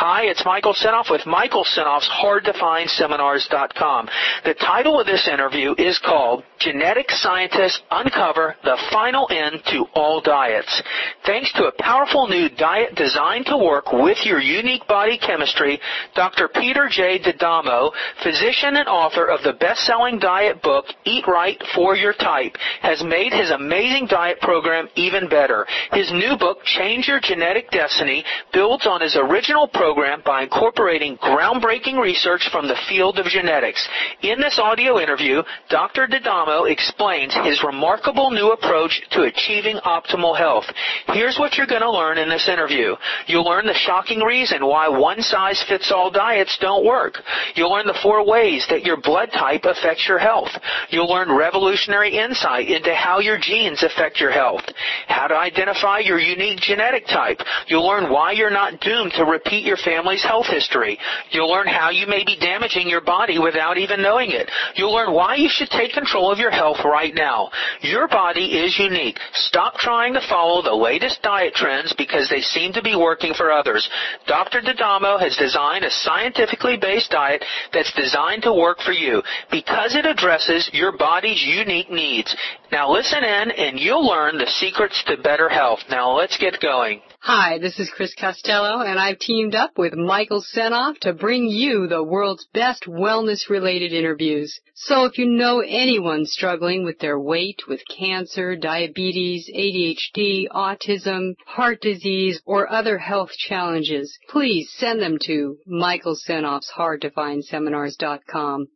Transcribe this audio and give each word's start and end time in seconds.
Hi, 0.00 0.22
it's 0.22 0.46
Michael 0.46 0.72
Senoff 0.72 1.10
with 1.10 1.26
Michael 1.26 1.62
Senoff's 1.62 2.08
HardToFindSeminars.com. 2.24 4.08
The 4.46 4.54
title 4.54 4.98
of 4.98 5.06
this 5.06 5.28
interview 5.30 5.74
is 5.76 6.00
called 6.02 6.42
Genetic 6.58 7.10
Scientists 7.10 7.82
Uncover 7.90 8.56
the 8.64 8.78
Final 8.90 9.28
End 9.30 9.60
to 9.66 9.84
All 9.92 10.22
Diets. 10.22 10.82
Thanks 11.26 11.52
to 11.52 11.64
a 11.64 11.82
powerful 11.82 12.28
new 12.28 12.48
diet 12.48 12.94
designed 12.94 13.44
to 13.46 13.58
work 13.58 13.92
with 13.92 14.16
your 14.24 14.40
unique 14.40 14.86
body 14.88 15.18
chemistry, 15.18 15.78
Dr. 16.14 16.48
Peter 16.48 16.88
J. 16.90 17.18
D'Adamo, 17.18 17.90
physician 18.22 18.76
and 18.76 18.88
author 18.88 19.26
of 19.26 19.42
the 19.42 19.52
best-selling 19.52 20.18
diet 20.18 20.62
book 20.62 20.86
Eat 21.04 21.26
Right 21.26 21.62
for 21.74 21.94
Your 21.94 22.14
Type, 22.14 22.56
has 22.80 23.04
made 23.04 23.34
his 23.34 23.50
amazing 23.50 24.06
diet 24.06 24.40
program 24.40 24.88
even 24.96 25.28
better. 25.28 25.66
His 25.92 26.10
new 26.10 26.38
book, 26.38 26.64
Change 26.64 27.06
Your 27.06 27.20
Genetic 27.20 27.70
Destiny, 27.70 28.24
builds 28.50 28.86
on 28.86 29.02
his 29.02 29.14
original 29.14 29.68
program 29.68 29.89
by 30.24 30.42
incorporating 30.42 31.16
groundbreaking 31.18 32.00
research 32.00 32.48
from 32.52 32.68
the 32.68 32.78
field 32.88 33.18
of 33.18 33.26
genetics. 33.26 33.86
In 34.22 34.38
this 34.38 34.58
audio 34.62 35.00
interview, 35.00 35.42
Dr. 35.68 36.06
D'Adamo 36.06 36.70
explains 36.70 37.34
his 37.44 37.62
remarkable 37.64 38.30
new 38.30 38.52
approach 38.52 39.02
to 39.12 39.22
achieving 39.22 39.76
optimal 39.84 40.36
health. 40.36 40.64
Here's 41.08 41.38
what 41.38 41.56
you're 41.56 41.66
going 41.66 41.82
to 41.82 41.90
learn 41.90 42.18
in 42.18 42.28
this 42.28 42.48
interview. 42.48 42.94
You'll 43.26 43.44
learn 43.44 43.66
the 43.66 43.74
shocking 43.74 44.20
reason 44.20 44.64
why 44.64 44.88
one-size-fits-all 44.88 46.12
diets 46.12 46.56
don't 46.60 46.84
work. 46.84 47.14
You'll 47.54 47.72
learn 47.72 47.86
the 47.86 47.98
four 48.02 48.26
ways 48.26 48.66
that 48.70 48.84
your 48.84 49.00
blood 49.00 49.30
type 49.32 49.64
affects 49.64 50.06
your 50.08 50.18
health. 50.18 50.50
You'll 50.90 51.10
learn 51.10 51.34
revolutionary 51.34 52.16
insight 52.16 52.68
into 52.68 52.94
how 52.94 53.18
your 53.18 53.38
genes 53.40 53.82
affect 53.82 54.20
your 54.20 54.30
health. 54.30 54.62
How 55.08 55.26
to 55.26 55.36
identify 55.36 55.98
your 55.98 56.18
unique 56.18 56.60
genetic 56.60 57.06
type. 57.06 57.38
You'll 57.66 57.86
learn 57.86 58.10
why 58.10 58.32
you're 58.32 58.50
not 58.50 58.80
doomed 58.80 59.12
to 59.16 59.24
repeat 59.24 59.64
your 59.64 59.76
family's 59.84 60.22
health 60.22 60.46
history. 60.46 60.98
You'll 61.30 61.50
learn 61.50 61.66
how 61.66 61.90
you 61.90 62.06
may 62.06 62.24
be 62.24 62.36
damaging 62.38 62.88
your 62.88 63.00
body 63.00 63.38
without 63.38 63.78
even 63.78 64.02
knowing 64.02 64.30
it. 64.30 64.50
You'll 64.76 64.92
learn 64.92 65.12
why 65.12 65.36
you 65.36 65.48
should 65.50 65.70
take 65.70 65.92
control 65.92 66.32
of 66.32 66.38
your 66.38 66.50
health 66.50 66.78
right 66.84 67.14
now. 67.14 67.50
Your 67.82 68.08
body 68.08 68.60
is 68.60 68.78
unique. 68.78 69.18
Stop 69.34 69.74
trying 69.74 70.14
to 70.14 70.26
follow 70.28 70.62
the 70.62 70.74
latest 70.74 71.22
diet 71.22 71.54
trends 71.54 71.94
because 71.96 72.28
they 72.28 72.40
seem 72.40 72.72
to 72.72 72.82
be 72.82 72.96
working 72.96 73.34
for 73.34 73.50
others. 73.50 73.88
Dr. 74.26 74.60
D'Adamo 74.60 75.18
has 75.18 75.36
designed 75.36 75.84
a 75.84 75.90
scientifically 75.90 76.76
based 76.80 77.10
diet 77.10 77.44
that's 77.72 77.92
designed 77.94 78.42
to 78.42 78.52
work 78.52 78.78
for 78.80 78.92
you 78.92 79.22
because 79.50 79.94
it 79.94 80.06
addresses 80.06 80.70
your 80.72 80.96
body's 80.96 81.42
unique 81.42 81.90
needs. 81.90 82.34
Now 82.72 82.92
listen 82.92 83.24
in 83.24 83.50
and 83.50 83.80
you'll 83.80 84.06
learn 84.06 84.38
the 84.38 84.46
secrets 84.46 85.02
to 85.08 85.16
better 85.16 85.48
health. 85.48 85.80
Now 85.90 86.16
let's 86.16 86.38
get 86.38 86.60
going. 86.60 87.02
Hi, 87.18 87.58
this 87.58 87.80
is 87.80 87.90
Chris 87.90 88.14
Costello, 88.14 88.80
and 88.80 88.98
I've 88.98 89.18
teamed 89.18 89.56
up 89.56 89.76
with 89.76 89.92
Michael 89.94 90.40
Senoff 90.40 90.98
to 91.00 91.12
bring 91.12 91.46
you 91.46 91.88
the 91.88 92.02
world's 92.02 92.46
best 92.54 92.84
wellness-related 92.86 93.92
interviews. 93.92 94.58
So 94.74 95.04
if 95.04 95.18
you 95.18 95.26
know 95.26 95.60
anyone 95.60 96.24
struggling 96.26 96.84
with 96.84 97.00
their 97.00 97.18
weight, 97.18 97.62
with 97.68 97.80
cancer, 97.94 98.54
diabetes, 98.56 99.50
ADHD, 99.52 100.46
autism, 100.48 101.34
heart 101.46 101.80
disease, 101.80 102.40
or 102.46 102.72
other 102.72 102.98
health 102.98 103.32
challenges, 103.32 104.16
please 104.28 104.72
send 104.76 105.02
them 105.02 105.18
to 105.24 105.56
Michael 105.66 106.16
Senoff's 106.16 106.70
HardToFindSeminars.com. 106.78 108.68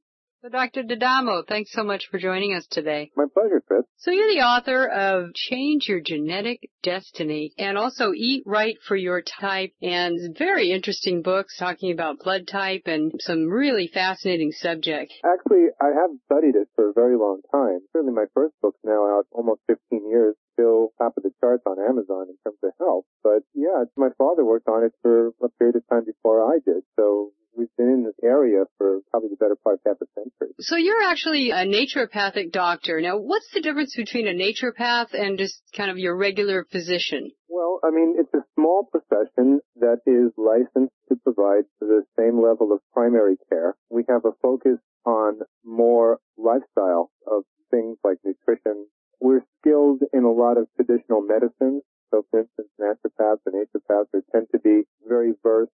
So 0.45 0.51
Dr. 0.51 0.83
D'Adamo, 0.83 1.43
thanks 1.49 1.73
so 1.73 1.83
much 1.83 2.09
for 2.11 2.19
joining 2.19 2.53
us 2.53 2.67
today. 2.67 3.11
My 3.17 3.25
pleasure, 3.33 3.63
Chris. 3.67 3.85
So 3.97 4.11
you're 4.11 4.29
the 4.29 4.43
author 4.43 4.87
of 4.87 5.33
Change 5.33 5.89
Your 5.89 6.03
Genetic 6.05 6.69
Destiny 6.83 7.55
and 7.57 7.79
also 7.79 8.13
Eat 8.15 8.43
Right 8.45 8.77
for 8.87 8.95
Your 8.95 9.23
Type 9.23 9.73
and 9.81 10.37
very 10.37 10.71
interesting 10.71 11.23
books 11.23 11.57
talking 11.57 11.93
about 11.93 12.19
blood 12.19 12.47
type 12.47 12.83
and 12.85 13.13
some 13.21 13.49
really 13.49 13.89
fascinating 13.89 14.53
subjects. 14.53 15.15
Actually, 15.25 15.69
I 15.81 15.97
have 15.97 16.11
studied 16.27 16.57
it 16.57 16.69
for 16.77 16.91
a 16.91 16.93
very 16.93 17.17
long 17.17 17.41
time. 17.51 17.81
Certainly 17.95 18.13
my 18.13 18.27
first 18.35 18.53
book's 18.61 18.81
now 18.85 19.17
out 19.17 19.25
almost 19.33 19.63
15 19.67 20.07
years, 20.11 20.35
still 20.53 20.93
top 20.99 21.17
of 21.17 21.23
the 21.23 21.33
charts 21.41 21.63
on 21.65 21.79
Amazon 21.81 22.27
in 22.29 22.37
terms 22.45 22.59
of 22.63 22.73
health. 22.79 23.07
But 23.23 23.45
yeah, 23.55 23.85
my 23.97 24.11
father 24.19 24.45
worked 24.45 24.69
on 24.69 24.85
it 24.85 24.93
for 25.01 25.29
a 25.43 25.49
period 25.59 25.77
of 25.77 25.89
time 25.89 26.05
before 26.05 26.45
I 26.45 26.59
did. 26.67 26.85
So 26.97 27.33
we've 27.57 27.75
been 27.77 27.89
in 27.89 28.05
this 28.05 28.15
area 28.23 28.65
for 28.79 29.01
probably 29.11 29.31
the 29.31 29.37
better 29.37 29.57
part 29.57 29.75
of 29.77 29.81
half 29.87 29.97
a 30.03 30.07
century. 30.15 30.55
So 30.61 30.77
you're 30.77 31.03
actually 31.03 31.51
a 31.51 31.67
naturopathic 31.67 32.53
doctor. 32.53 33.01
Now, 33.01 33.19
what's 33.19 33.51
the 33.53 33.61
difference 33.61 33.95
between 33.97 34.29
a 34.29 34.33
naturopath 34.33 35.13
and 35.13 35.39
just 35.39 35.63
kind 35.77 35.91
of 35.91 35.99
your 35.99 36.17
regular 36.17 36.65
physician? 36.71 37.33
Well, 37.49 37.81
I 37.85 37.91
mean, 37.91 38.17
it's 38.19 38.35
a 38.35 38.45
small 38.55 38.89
profession 38.91 39.61
that 39.77 39.99
is 40.07 40.33
licensed 40.37 40.95
to 41.09 41.17
provide 41.23 41.65
the 41.81 42.03
same 42.19 42.43
level 42.43 42.73
of 42.73 42.81
primary 42.93 43.37
care. 43.49 43.77
We 43.91 44.05
have 44.09 44.25
a 44.25 44.33
focus 44.43 44.79
on 45.05 45.41
more 45.65 46.19
lifestyle 46.37 47.11
of 47.27 47.45
things 47.71 47.99
like 48.05 48.19
nutrition. 48.25 48.87
We're 49.21 49.45
skilled 49.61 50.03
in 50.13 50.25
a 50.25 50.33
lot 50.33 50.59
of 50.59 50.67
traditional 50.77 51.23
medicines. 51.23 51.83
So 52.11 52.25
for 52.31 52.41
instance, 52.41 52.69
naturopaths 52.81 53.41
and 53.47 53.55
naturopaths 53.55 54.23
tend 54.33 54.47
to 54.53 54.59
be 54.59 54.83
very 55.07 55.33
versed 55.43 55.73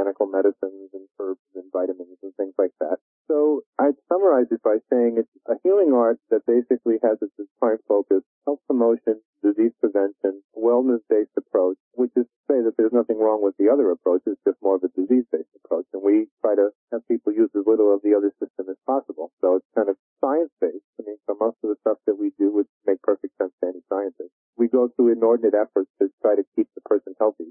botanical 0.00 0.26
medicines 0.26 0.90
and 0.92 1.06
herbs 1.20 1.40
and 1.54 1.64
vitamins 1.72 2.16
and 2.22 2.32
things 2.36 2.54
like 2.58 2.72
that. 2.80 2.96
So 3.28 3.60
I'd 3.78 3.98
summarize 4.08 4.46
it 4.50 4.62
by 4.62 4.78
saying 4.90 5.16
it's 5.18 5.28
a 5.46 5.54
healing 5.62 5.92
art 5.92 6.18
that 6.30 6.46
basically 6.46 6.96
has 7.02 7.18
its 7.20 7.32
prime 7.58 7.78
focus 7.86 8.22
health 8.46 8.60
promotion, 8.66 9.20
disease 9.44 9.72
prevention, 9.80 10.42
wellness-based 10.56 11.36
approach, 11.36 11.76
which 11.92 12.10
is 12.16 12.24
to 12.24 12.40
say 12.48 12.58
that 12.64 12.74
there's 12.76 12.92
nothing 12.92 13.20
wrong 13.20 13.44
with 13.44 13.54
the 13.58 13.68
other 13.68 13.90
approach. 13.90 14.22
It's 14.26 14.40
just 14.46 14.56
more 14.62 14.76
of 14.76 14.84
a 14.84 14.92
disease-based 14.96 15.54
approach. 15.64 15.86
And 15.92 16.02
we 16.02 16.26
try 16.40 16.56
to 16.56 16.70
have 16.92 17.06
people 17.06 17.32
use 17.32 17.50
as 17.54 17.66
little 17.66 17.92
of 17.92 18.00
the 18.02 18.16
other 18.16 18.32
system 18.40 18.72
as 18.72 18.80
possible. 18.86 19.30
So 19.40 19.60
it's 19.60 19.76
kind 19.76 19.88
of 19.88 19.96
science-based. 20.20 20.88
I 20.98 21.02
mean, 21.04 21.20
so 21.28 21.36
most 21.38 21.60
of 21.62 21.70
the 21.70 21.78
stuff 21.84 21.98
that 22.06 22.18
we 22.18 22.32
do 22.40 22.50
would 22.56 22.66
make 22.86 23.02
perfect 23.02 23.36
sense 23.36 23.52
to 23.60 23.68
any 23.68 23.84
scientist. 23.88 24.32
We 24.56 24.68
go 24.68 24.88
through 24.96 25.12
inordinate 25.12 25.54
efforts 25.54 25.92
to 26.00 26.08
try 26.24 26.34
to 26.34 26.44
keep 26.56 26.68
the 26.74 26.84
person 26.88 27.14
healthy 27.20 27.49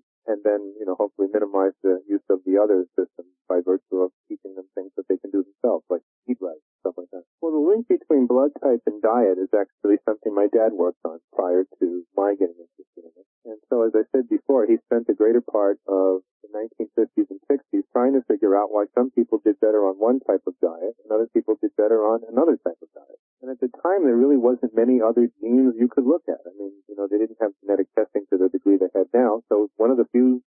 hopefully 1.00 1.32
minimize 1.32 1.72
the 1.82 2.04
use 2.04 2.24
of 2.30 2.44
the 2.44 2.60
other 2.60 2.84
systems 3.00 3.32
by 3.48 3.64
virtue 3.64 4.04
of 4.04 4.12
teaching 4.28 4.54
them 4.60 4.68
things 4.76 4.92
that 5.00 5.08
they 5.08 5.16
can 5.18 5.32
do 5.32 5.48
themselves, 5.48 5.88
like 5.90 6.04
eat 6.28 6.38
right, 6.44 6.60
stuff 6.84 7.00
like 7.00 7.08
that. 7.16 7.24
Well, 7.40 7.56
the 7.56 7.64
link 7.64 7.88
between 7.88 8.28
blood 8.28 8.52
type 8.60 8.84
and 8.86 9.02
diet 9.02 9.40
is 9.40 9.50
actually 9.56 9.98
something 10.04 10.36
my 10.36 10.52
dad 10.52 10.76
worked 10.76 11.02
on 11.08 11.24
prior 11.32 11.64
to 11.80 12.04
my 12.14 12.36
getting 12.36 12.60
interested 12.60 13.08
in 13.08 13.14
it. 13.16 13.28
And 13.48 13.58
so, 13.72 13.88
as 13.88 13.96
I 13.96 14.04
said 14.12 14.28
before, 14.28 14.68
he 14.68 14.78
spent 14.86 15.08
the 15.08 15.16
greater 15.16 15.42
part 15.42 15.80
of 15.88 16.22
the 16.44 16.52
1950s 16.52 17.32
and 17.32 17.42
60s 17.48 17.88
trying 17.92 18.14
to 18.14 18.22
figure 18.28 18.56
out 18.56 18.70
why 18.70 18.86
some 18.94 19.10
people 19.12 19.40
did 19.44 19.60
better 19.60 19.88
on 19.88 19.96
one 19.96 20.20
type 20.20 20.44
of 20.46 20.54
diet 20.62 21.00
and 21.02 21.10
other 21.10 21.28
people 21.34 21.56
did 21.62 21.72
better 21.76 22.04
on 22.04 22.22
another 22.28 22.60
type 22.62 22.78
of 22.84 22.92
diet. 22.94 23.20
And 23.42 23.50
at 23.50 23.60
the 23.64 23.72
time, 23.82 24.04
there 24.04 24.20
really 24.20 24.38
wasn't 24.38 24.76
many 24.76 25.00
other 25.00 25.32
genes 25.40 25.76
you 25.80 25.88
could 25.88 26.06
look 26.06 26.24
at. 26.28 26.44
I 26.44 26.52
mean, 26.60 26.76
you 26.88 26.96
know, 26.96 27.08
they 27.08 27.18
didn't 27.18 27.40
have 27.40 27.56
genetic 27.64 27.88
testing 27.96 28.28
to 28.30 28.38
the 28.38 28.50
degree 28.50 28.76
they 28.76 28.92
have 28.94 29.08
now. 29.14 29.42
So 29.48 29.72
one 29.78 29.92
of 29.92 29.98
the 29.98 30.08
few 30.12 30.44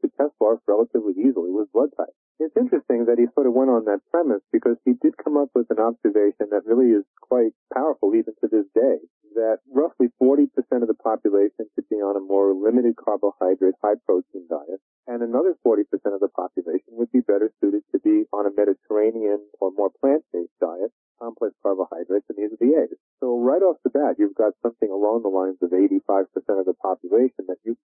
could 0.00 0.16
test 0.16 0.32
for 0.38 0.60
relatively 0.66 1.12
easily 1.14 1.52
was 1.52 1.68
blood 1.72 1.90
type. 1.96 2.14
It's 2.40 2.56
interesting 2.56 3.04
that 3.04 3.20
he 3.20 3.28
sort 3.36 3.46
of 3.46 3.52
went 3.52 3.68
on 3.68 3.84
that 3.84 4.00
premise 4.10 4.40
because 4.50 4.76
he 4.84 4.96
did 4.96 5.12
come 5.20 5.36
up 5.36 5.52
with 5.54 5.68
an 5.68 5.78
observation 5.78 6.48
that 6.50 6.64
really 6.64 6.96
is 6.96 7.04
quite 7.20 7.52
powerful 7.72 8.14
even 8.16 8.32
to 8.40 8.48
this 8.48 8.64
day 8.74 8.96
that 9.34 9.58
roughly 9.70 10.08
40% 10.20 10.48
of 10.82 10.88
the 10.88 10.98
population 10.98 11.68
should 11.74 11.88
be 11.88 12.02
on 12.02 12.16
a 12.16 12.24
more 12.24 12.52
limited 12.54 12.96
carbohydrate, 12.96 13.74
high 13.82 13.98
protein 14.06 14.46
diet, 14.48 14.80
and 15.06 15.22
another 15.22 15.54
40% 15.66 15.84
of 16.10 16.20
the 16.20 16.28
population 16.28 16.98
would 16.98 17.12
be 17.12 17.20
better 17.20 17.52
suited 17.60 17.82
to 17.92 17.98
be 18.00 18.24
on 18.32 18.46
a 18.46 18.54
Mediterranean 18.54 19.40
or 19.60 19.70
more 19.72 19.90
plant-based 20.00 20.54
diet, 20.60 20.90
complex 21.20 21.54
carbohydrates, 21.62 22.26
and 22.28 22.38
these 22.38 22.52
are 22.52 22.60
the 22.60 22.74
A's. 22.78 22.96
So 23.20 23.38
right 23.38 23.62
off 23.62 23.76
the 23.84 23.90
bat, 23.90 24.16
you've 24.18 24.34
got 24.34 24.54
something 24.62 24.90
along 24.90 25.22
the 25.22 25.32
lines 25.32 25.58
of 25.62 25.70
85% 25.70 26.26
of 26.58 26.66
the 26.66 26.74
population 26.74 27.46
that 27.48 27.60
you 27.64 27.76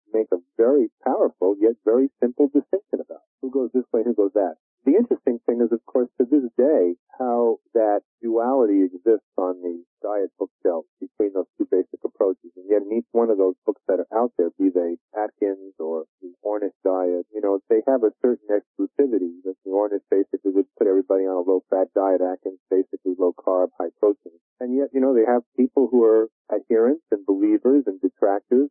yet 1.65 1.81
very 1.81 2.13
simple 2.21 2.45
distinction 2.53 3.01
about. 3.01 3.25
Who 3.41 3.49
goes 3.49 3.73
this 3.73 3.89
way, 3.91 4.05
who 4.05 4.13
goes 4.13 4.33
that? 4.37 4.61
The 4.85 4.93
interesting 4.93 5.41
thing 5.49 5.65
is, 5.65 5.73
of 5.73 5.81
course, 5.89 6.09
to 6.21 6.29
this 6.29 6.45
day, 6.53 6.93
how 7.17 7.57
that 7.73 8.05
duality 8.21 8.85
exists 8.85 9.25
on 9.33 9.57
the 9.65 9.81
diet 10.05 10.29
bookshelf 10.37 10.85
between 11.01 11.33
those 11.33 11.49
two 11.57 11.65
basic 11.65 12.05
approaches. 12.05 12.53
And 12.53 12.69
yet 12.69 12.85
in 12.85 12.93
each 12.93 13.09
one 13.11 13.33
of 13.33 13.41
those 13.41 13.57
books 13.65 13.81
that 13.87 13.97
are 13.97 14.11
out 14.13 14.29
there, 14.37 14.53
be 14.61 14.69
they 14.69 15.01
Atkins 15.17 15.73
or 15.81 16.05
the 16.21 16.37
Ornish 16.45 16.77
diet, 16.85 17.25
you 17.33 17.41
know, 17.41 17.57
they 17.65 17.81
have 17.89 18.05
a 18.05 18.13
certain 18.21 18.45
exclusivity 18.53 19.41
that 19.49 19.57
the 19.65 19.73
Ornish 19.73 20.05
basically 20.13 20.53
would 20.53 20.69
put 20.77 20.85
everybody 20.85 21.25
on 21.25 21.41
a 21.41 21.49
low 21.49 21.65
fat 21.73 21.89
diet, 21.97 22.21
Atkins 22.21 22.61
basically 22.69 23.17
low 23.17 23.33
carb, 23.33 23.73
high 23.81 23.89
protein. 23.97 24.37
And 24.59 24.77
yet, 24.77 24.93
you 24.93 25.01
know, 25.01 25.15
they 25.17 25.25
have 25.25 25.41
people 25.57 25.89
who 25.89 26.03
are 26.03 26.29
adherents 26.53 27.03
and 27.09 27.25
believers 27.25 27.83
and 27.87 27.99
detractors. 28.01 28.69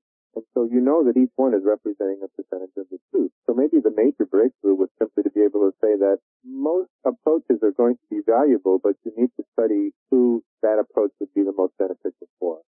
So 0.55 0.71
you 0.71 0.81
know 0.81 1.03
that 1.03 1.19
each 1.19 1.35
one 1.35 1.53
is 1.53 1.67
representing 1.67 2.23
a 2.23 2.31
percentage 2.31 2.75
of 2.79 2.87
the 2.91 2.99
truth. 3.11 3.35
So 3.47 3.55
maybe 3.55 3.83
the 3.83 3.91
major 3.91 4.25
breakthrough 4.25 4.79
was 4.79 4.89
simply 4.99 5.27
to 5.27 5.31
be 5.31 5.43
able 5.43 5.67
to 5.67 5.75
say 5.83 5.99
that 5.99 6.23
most 6.47 6.91
approaches 7.05 7.59
are 7.67 7.75
going 7.75 7.99
to 7.99 8.07
be 8.09 8.23
valuable, 8.23 8.79
but 8.79 8.95
you 9.05 9.11
need 9.19 9.35
to 9.37 9.45
study 9.53 9.91
who 10.11 10.45
that 10.63 10.79
approach 10.79 11.11
would 11.19 11.35
be 11.35 11.43
the 11.43 11.53
most 11.53 11.75
beneficial 11.77 12.31
for. 12.39 12.63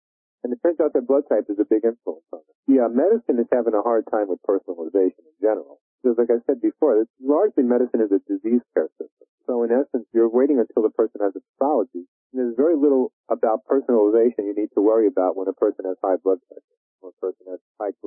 And 0.42 0.52
it 0.52 0.58
turns 0.62 0.78
out 0.80 0.92
that 0.94 1.06
blood 1.06 1.24
type 1.28 1.46
is 1.50 1.58
a 1.58 1.66
big 1.66 1.84
influence 1.84 2.26
on 2.32 2.42
it. 2.46 2.54
Yeah, 2.66 2.86
medicine 2.90 3.38
is 3.38 3.50
having 3.52 3.74
a 3.74 3.82
hard 3.82 4.06
time 4.10 4.26
with 4.26 4.42
personalization 4.42 5.22
in 5.22 5.36
general. 5.40 5.78
Because 6.02 6.18
like 6.18 6.30
I 6.30 6.42
said 6.46 6.60
before, 6.62 6.98
it's 6.98 7.10
largely 7.22 7.62
medicine 7.62 8.02
is 8.02 8.10
a 8.10 8.18
disease 8.26 8.62
care 8.74 8.90
system. 8.98 9.26
So 9.46 9.62
in 9.62 9.70
essence, 9.70 10.06
you're 10.14 10.30
waiting 10.30 10.58
until 10.58 10.82
the 10.82 10.94
person 10.94 11.22
has 11.22 11.34
a 11.38 11.42
pathology. 11.54 12.06
And 12.30 12.42
there's 12.42 12.56
very 12.56 12.74
little 12.74 13.12
about 13.30 13.62
personalization 13.70 14.50
you 14.50 14.54
need 14.56 14.70
to 14.74 14.82
worry 14.82 15.06
about 15.06 15.36
when 15.36 15.46
a 15.46 15.54
person 15.54 15.84
has 15.86 15.96
high 16.02 16.18
blood 16.18 16.38
pressure, 16.50 16.71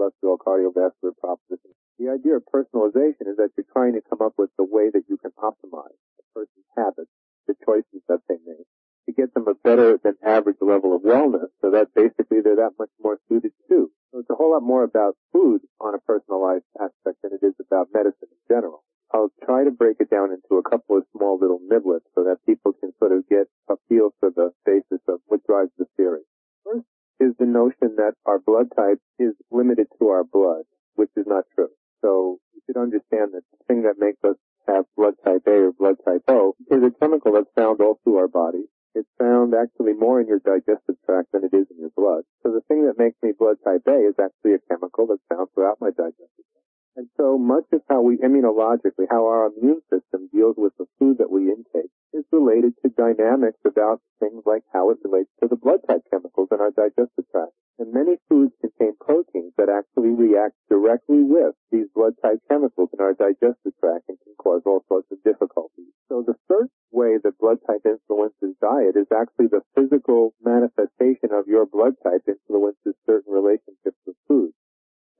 cholesterol, 0.05 0.37
cardiovascular 0.37 1.17
problems. 1.19 1.61
The 1.99 2.09
idea 2.09 2.35
of 2.35 2.43
personalization 2.53 3.27
is 3.27 3.37
that 3.37 3.51
you're 3.57 3.65
trying 3.71 3.93
to 3.93 4.01
come 4.09 4.21
up 4.21 4.33
with 4.37 4.49
the 4.57 4.65
way 4.65 4.89
that 4.93 5.03
you 5.07 5.17
can 5.17 5.31
optimize 5.39 5.95
a 6.19 6.23
person's 6.33 6.65
habits, 6.75 7.11
the 7.47 7.55
choices 7.65 8.01
that 8.07 8.19
they 8.27 8.35
make, 8.45 8.67
to 9.05 9.13
get 9.13 9.33
them 9.33 9.47
a 9.47 9.53
better 9.53 9.97
than 10.03 10.15
average 10.25 10.57
level 10.61 10.95
of 10.95 11.03
wellness 11.03 11.47
so 11.61 11.71
that 11.71 11.93
basically 11.95 12.41
they're 12.41 12.57
that 12.57 12.75
much 12.77 12.89
more 13.01 13.17
suited 13.29 13.53
to. 13.69 13.91
So 14.11 14.19
it's 14.19 14.29
a 14.29 14.35
whole 14.35 14.51
lot 14.51 14.63
more 14.63 14.83
about 14.83 15.15
food 15.31 15.61
on 15.79 15.95
a 15.95 15.99
personalized 15.99 16.65
aspect 16.79 17.21
than 17.21 17.31
it 17.33 17.45
is 17.45 17.53
about 17.59 17.89
medicine 17.93 18.29
in 18.31 18.43
general. 18.47 18.83
I'll 19.13 19.31
try 19.45 19.63
to 19.63 19.71
break 19.71 19.97
it 19.99 20.09
down 20.09 20.31
into 20.31 20.57
a 20.57 20.69
couple 20.69 20.97
of 20.97 21.05
small 21.15 21.37
little 21.39 21.59
niblets 21.59 22.09
so 22.15 22.23
that 22.23 22.45
people 22.45 22.73
can 22.73 22.91
sort 22.99 23.13
of 23.13 23.27
get 23.29 23.47
a 23.69 23.75
feel 23.87 24.09
for 24.19 24.31
the 24.31 24.51
basis 24.65 24.99
of 25.07 25.19
what 25.27 25.45
drives 25.45 25.71
the 25.77 25.85
theory. 25.95 26.23
First 26.65 26.85
is 27.19 27.34
the 27.45 27.51
notion 27.51 27.95
that 27.97 28.13
our 28.25 28.39
blood 28.39 28.73
type 28.75 28.97
is 29.19 29.33
limited 29.51 29.87
to 29.99 30.09
our 30.09 30.23
blood, 30.23 30.65
which 30.95 31.11
is 31.15 31.25
not 31.27 31.45
true. 31.53 31.69
So 32.01 32.39
you 32.53 32.61
should 32.65 32.77
understand 32.77 33.33
that 33.33 33.45
the 33.51 33.61
thing 33.67 33.83
that 33.83 34.01
makes 34.01 34.17
us 34.23 34.35
have 34.67 34.85
blood 34.97 35.13
type 35.23 35.45
A 35.45 35.69
or 35.69 35.71
blood 35.71 35.97
type 36.03 36.23
O 36.27 36.55
is 36.71 36.81
a 36.81 36.91
chemical 36.99 37.33
that's 37.33 37.53
found 37.55 37.81
all 37.81 37.99
through 38.03 38.17
our 38.17 38.27
body. 38.27 38.65
it's 38.95 39.11
found 39.19 39.53
actually 39.53 39.91
more 39.93 40.21
in 40.21 40.27
your 40.27 40.39
digestive 40.39 40.95
tract 41.05 41.33
than 41.33 41.43
it 41.43 41.53
is 41.53 41.67
in 41.69 41.77
your 41.77 41.91
blood. 41.95 42.23
So 42.41 42.51
the 42.51 42.61
thing 42.61 42.87
that 42.87 42.97
makes 42.97 43.17
me 43.21 43.33
blood 43.37 43.57
type 43.63 43.83
A 43.87 44.07
is 44.07 44.15
actually 44.17 44.55
a 44.55 44.65
chemical 44.71 45.05
that's 45.05 45.21
found 45.29 45.49
throughout 45.53 45.77
my 45.81 45.89
digestive 45.91 46.47
tract. 46.49 46.65
And 46.95 47.09
so 47.17 47.37
much 47.37 47.65
of 47.73 47.81
how 47.89 48.01
we 48.01 48.17
immunologically, 48.17 49.11
how 49.11 49.27
our 49.27 49.51
immune 49.51 49.81
system 49.91 50.29
deals 50.31 50.55
with 50.57 50.71
the 50.79 50.87
food 50.97 51.17
that 51.19 51.29
we 51.29 51.51
intake 51.51 51.91
is 52.13 52.23
related 52.31 52.73
to 52.81 52.89
dynamics 52.95 53.59
about 53.67 53.99
things 54.19 54.43
like 54.45 54.63
how 54.71 54.89
it 54.91 54.97
relates 55.03 55.29
to 55.43 55.47
the 55.49 55.57
blood 55.57 55.81
type 55.87 56.07
in 56.51 56.59
our 56.59 56.71
digestive 56.71 57.25
tract. 57.31 57.53
And 57.77 57.91
many 57.91 58.15
foods 58.29 58.55
contain 58.61 58.95
proteins 58.99 59.51
that 59.57 59.67
actually 59.67 60.15
react 60.15 60.55
directly 60.69 61.23
with 61.23 61.55
these 61.71 61.87
blood 61.93 62.15
type 62.23 62.39
chemicals 62.47 62.89
in 62.93 63.03
our 63.03 63.13
digestive 63.13 63.75
tract 63.79 64.07
and 64.07 64.17
can 64.23 64.35
cause 64.39 64.61
all 64.65 64.85
sorts 64.87 65.11
of 65.11 65.21
difficulties. 65.23 65.91
So 66.07 66.23
the 66.23 66.39
first 66.47 66.71
way 66.91 67.19
that 67.19 67.37
blood 67.37 67.59
type 67.67 67.83
influences 67.83 68.55
diet 68.61 68.95
is 68.95 69.11
actually 69.11 69.51
the 69.51 69.65
physical 69.75 70.33
manifestation 70.39 71.35
of 71.35 71.47
your 71.47 71.65
blood 71.65 71.99
type 72.01 72.23
influences 72.27 72.95
certain 73.05 73.33
relationships 73.33 73.99
with 74.07 74.15
food. 74.27 74.53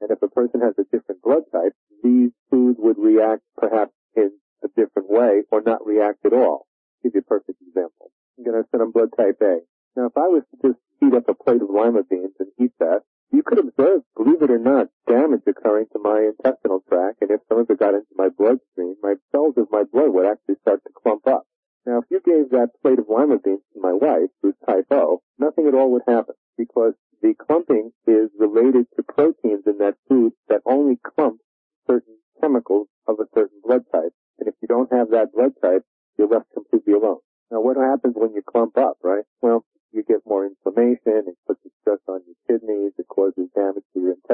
And 0.00 0.10
if 0.10 0.22
a 0.22 0.28
person 0.28 0.60
has 0.60 0.74
a 0.78 0.88
different 0.88 1.20
blood 1.22 1.44
type, 1.52 1.76
these 2.02 2.32
foods 2.50 2.78
would 2.80 2.96
react 2.96 3.42
perhaps 3.56 3.92
in 4.14 4.32
a 4.64 4.68
different 4.68 5.10
way 5.10 5.42
or 5.50 5.60
not 5.60 5.84
react 5.84 6.24
at 6.24 6.32
all. 6.32 6.64
I'll 6.66 7.10
give 7.10 7.14
you 7.14 7.20
a 7.20 7.28
perfect 7.28 7.60
example. 7.60 8.10
I'm 8.38 8.44
going 8.44 8.62
to 8.62 8.68
send 8.70 8.82
I'm 8.82 8.92
blood 8.92 9.12
type 9.16 9.40
A. 9.42 9.60
Now, 9.96 10.06
if 10.06 10.16
I 10.16 10.28
was 10.28 10.42
to 10.52 10.68
just 10.68 10.80
heat 11.06 11.16
up 11.16 11.28
a 11.28 11.34
plate 11.34 11.62
of 11.62 11.70
lima 11.70 12.02
beans 12.02 12.34
and 12.38 12.50
eat 12.60 12.72
that, 12.78 13.02
you 13.30 13.42
could 13.42 13.58
observe, 13.58 14.02
believe 14.16 14.42
it 14.42 14.50
or 14.50 14.58
not, 14.58 14.88
damage 15.08 15.42
occurring 15.46 15.86
to 15.92 15.98
my 15.98 16.30
intestinal 16.30 16.82
tract, 16.88 17.22
and 17.22 17.30
if 17.30 17.40
some 17.48 17.58
of 17.58 17.70
it 17.70 17.78
got 17.78 17.94
into 17.94 18.14
my 18.16 18.28
bloodstream, 18.28 18.94
my 19.02 19.14
cells 19.30 19.54
of 19.56 19.70
my 19.70 19.84
blood 19.84 20.10
would 20.10 20.26
actually 20.26 20.56
start 20.62 20.82
to 20.84 20.90
clump 21.02 21.26
up. 21.26 21.46
Now, 21.86 21.98
if 21.98 22.04
you 22.10 22.20
gave 22.24 22.50
that 22.50 22.70
plate 22.82 22.98
of 22.98 23.06
lima 23.08 23.38
beans 23.38 23.62
to 23.74 23.80
my 23.80 23.92
wife, 23.92 24.30
who's 24.42 24.54
type 24.66 24.86
O, 24.90 25.22
nothing 25.38 25.66
at 25.66 25.74
all 25.74 25.90
would 25.92 26.02
happen, 26.06 26.34
because 26.58 26.94
the 27.22 27.34
clumping 27.34 27.92
is 28.06 28.30
related 28.38 28.86
to 28.96 29.02
proteins 29.02 29.62
in 29.66 29.78
that 29.78 29.94
food 30.08 30.32
that 30.48 30.62
only 30.66 30.98
clump 31.02 31.40
certain 31.86 32.18
chemicals 32.40 32.88
of 33.06 33.16
a 33.20 33.30
certain 33.34 33.60
blood 33.64 33.82
type. 33.92 34.12
And 34.38 34.48
if 34.48 34.54
you 34.60 34.68
don't 34.68 34.92
have 34.92 35.10
that 35.10 35.32
blood 35.32 35.52
type, 35.62 35.82
you're 36.18 36.28
left 36.28 36.52
completely 36.52 36.94
alone. 36.94 37.20
Now, 37.50 37.60
what 37.60 37.76
happens 37.76 38.14
when 38.16 38.34
you 38.34 38.42
clump 38.42 38.76
up, 38.76 38.98
right? 39.02 39.24
Well, 39.40 39.64
you 39.92 40.02
get 40.02 40.26
more 40.26 40.44
inflammation, 40.44 41.24
it 41.26 41.38
puts 41.46 41.64
a 41.64 41.70
stress 41.80 42.00
on 42.08 42.20
your 42.26 42.36
kidneys, 42.46 42.92
it 42.98 43.08
causes 43.08 43.48
damage 43.54 43.84